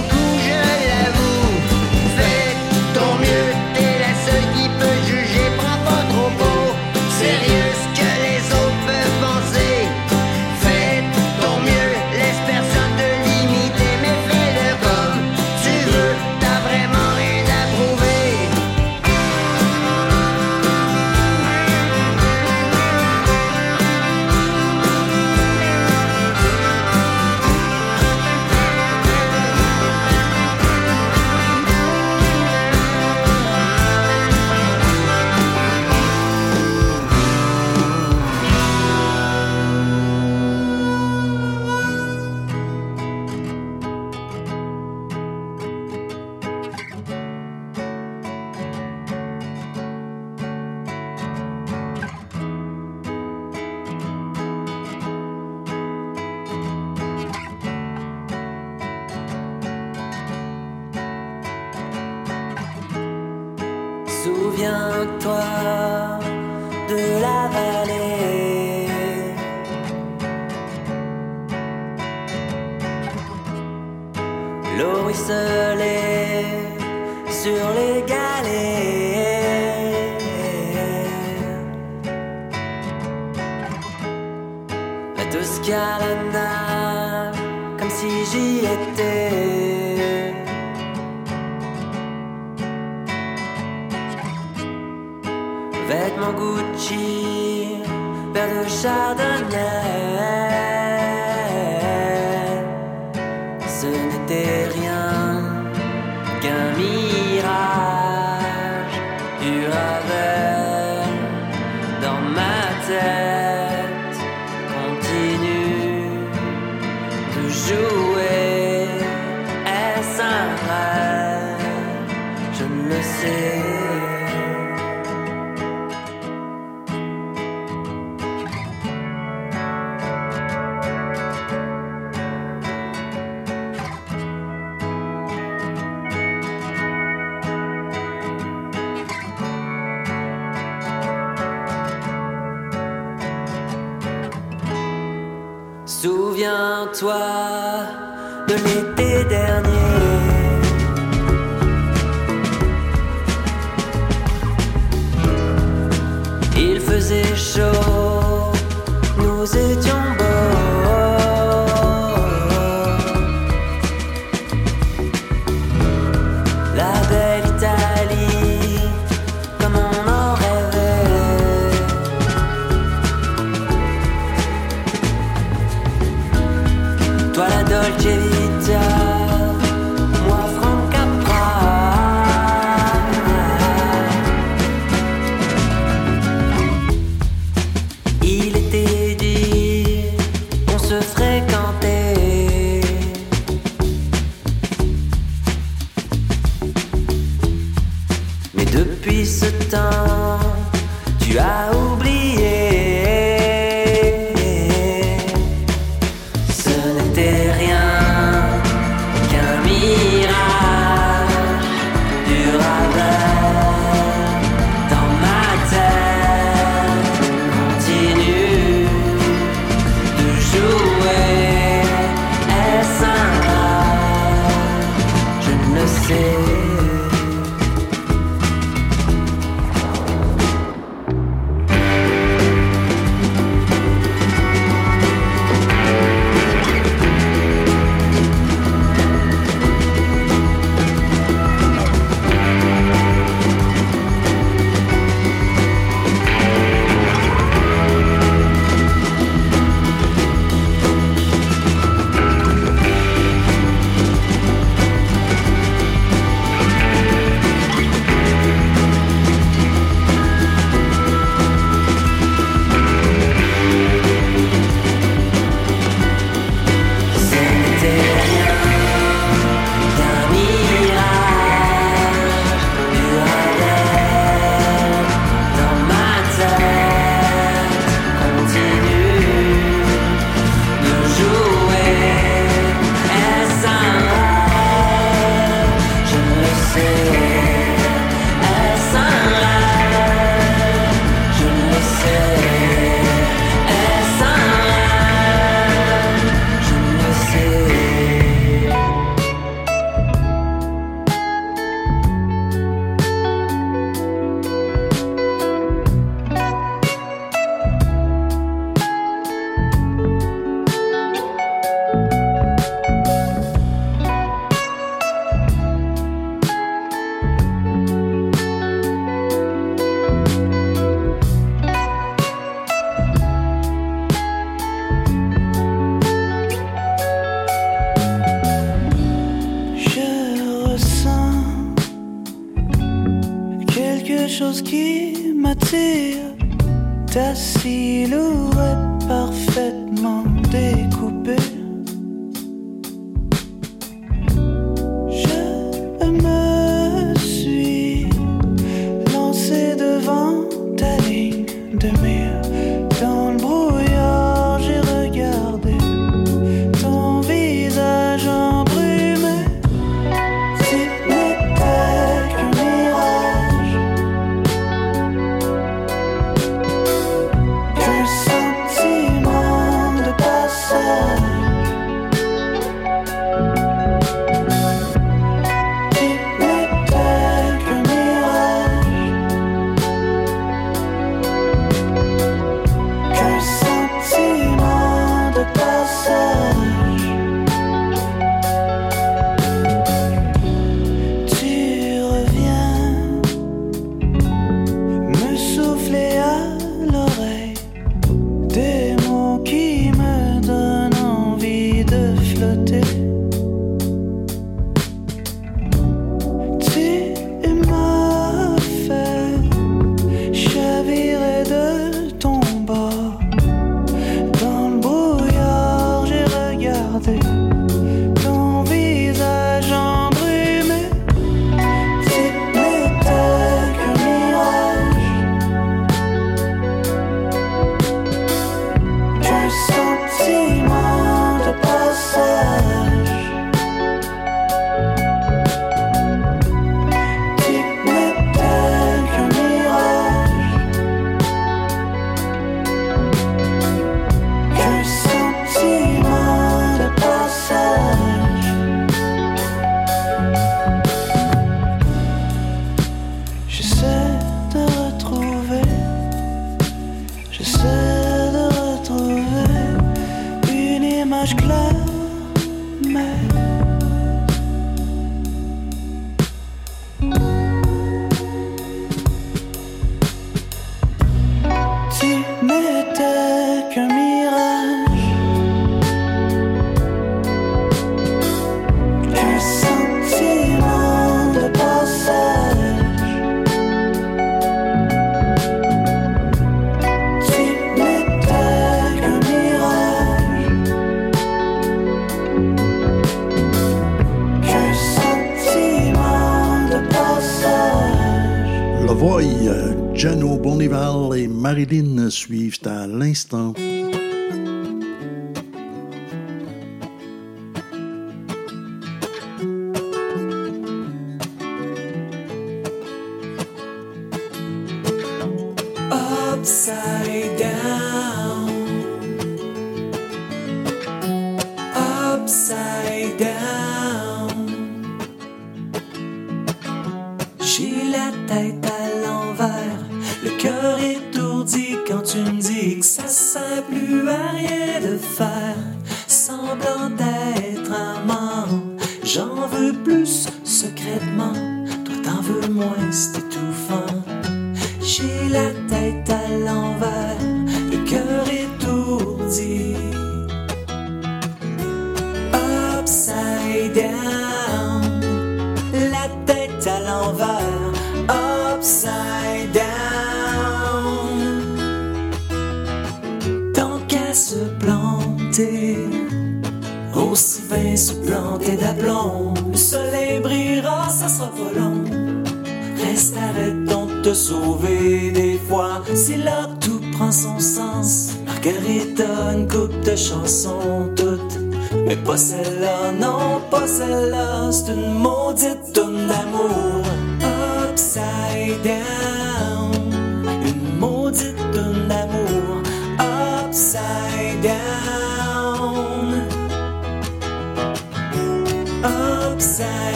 Marilyn 502.08 502.10
suivent 502.10 502.58
à 502.64 502.86
l'instant. 502.86 503.52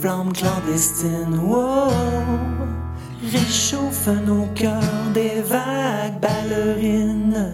flamme 0.00 0.32
clandestine. 0.32 1.38
Wow, 1.42 1.90
réchauffe 3.32 4.08
nos 4.26 4.46
cœurs 4.54 5.10
des 5.14 5.42
vagues 5.42 6.20
ballerines. 6.20 7.52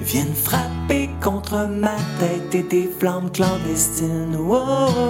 Viennent 0.00 0.34
frapper 0.34 1.10
contre 1.22 1.68
ma 1.68 1.96
tête 2.18 2.54
et 2.54 2.62
des 2.62 2.90
flammes 2.98 3.30
clandestines. 3.30 4.36
Wow, 4.36 5.09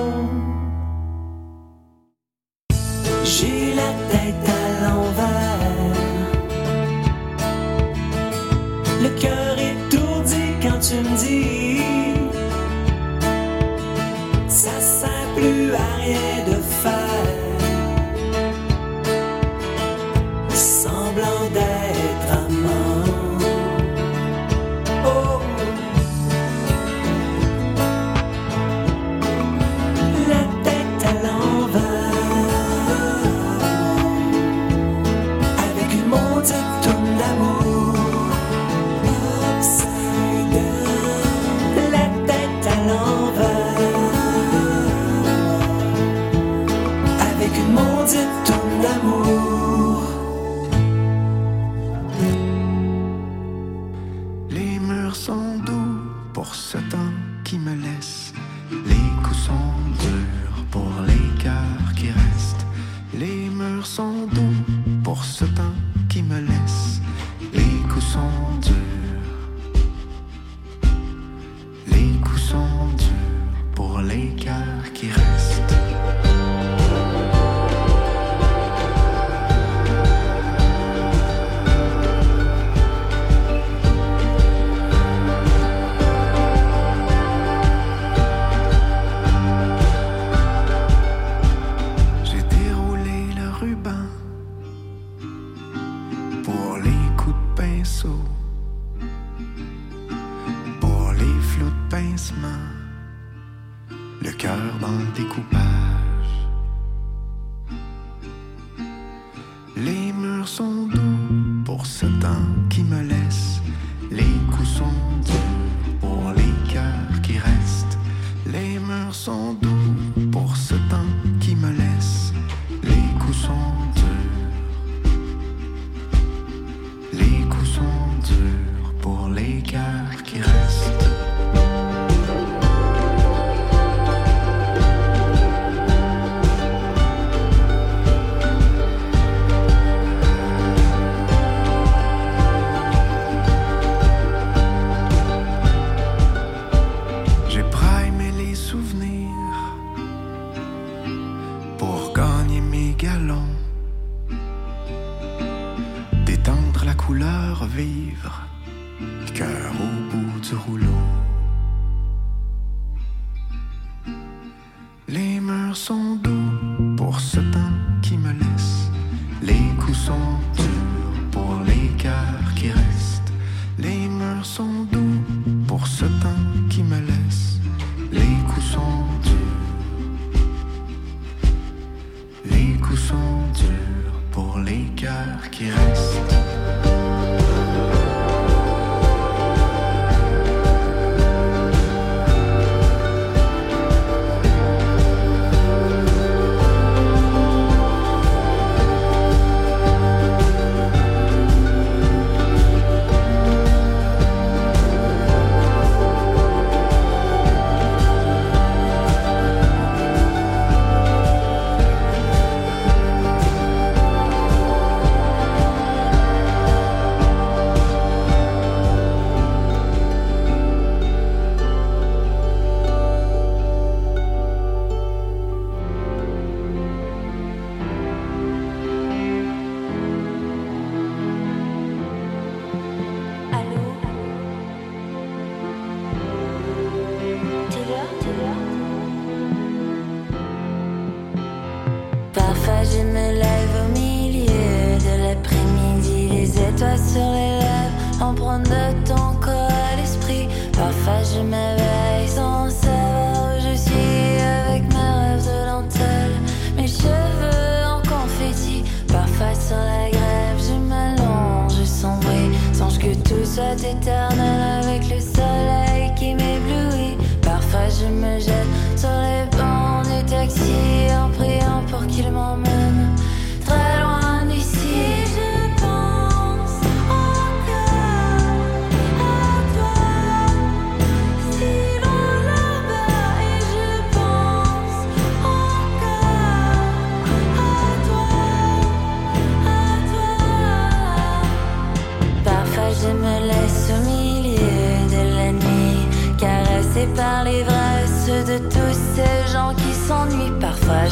measurement 251.42 251.69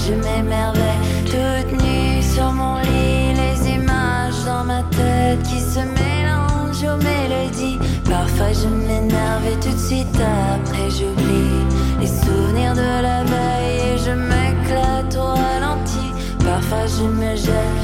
je 0.08 0.14
m'émerveille 0.14 1.00
toute 1.26 1.72
nue 1.82 2.22
sur 2.22 2.50
mon 2.52 2.78
lit, 2.78 3.34
les 3.42 3.74
images 3.74 4.42
dans 4.46 4.64
ma 4.64 4.82
tête 4.84 5.42
qui 5.42 5.60
se 5.60 5.80
mélangent 5.80 6.88
aux 6.92 7.02
mélodies. 7.10 7.78
Parfois 8.04 8.52
je 8.52 8.68
m'énerve 8.68 9.46
et 9.52 9.60
tout 9.60 9.74
de 9.74 9.84
suite 9.88 10.18
après 10.54 10.88
j'oublie 10.96 11.60
les 12.00 12.06
souvenirs 12.06 12.74
de 12.74 13.02
la 13.08 13.22
veille 13.24 13.80
et 13.92 13.98
je 13.98 14.12
m'éclate 14.12 15.14
au 15.16 15.34
ralenti. 15.42 16.08
Parfois 16.38 16.86
je 16.86 17.04
me 17.04 17.36
jette 17.36 17.78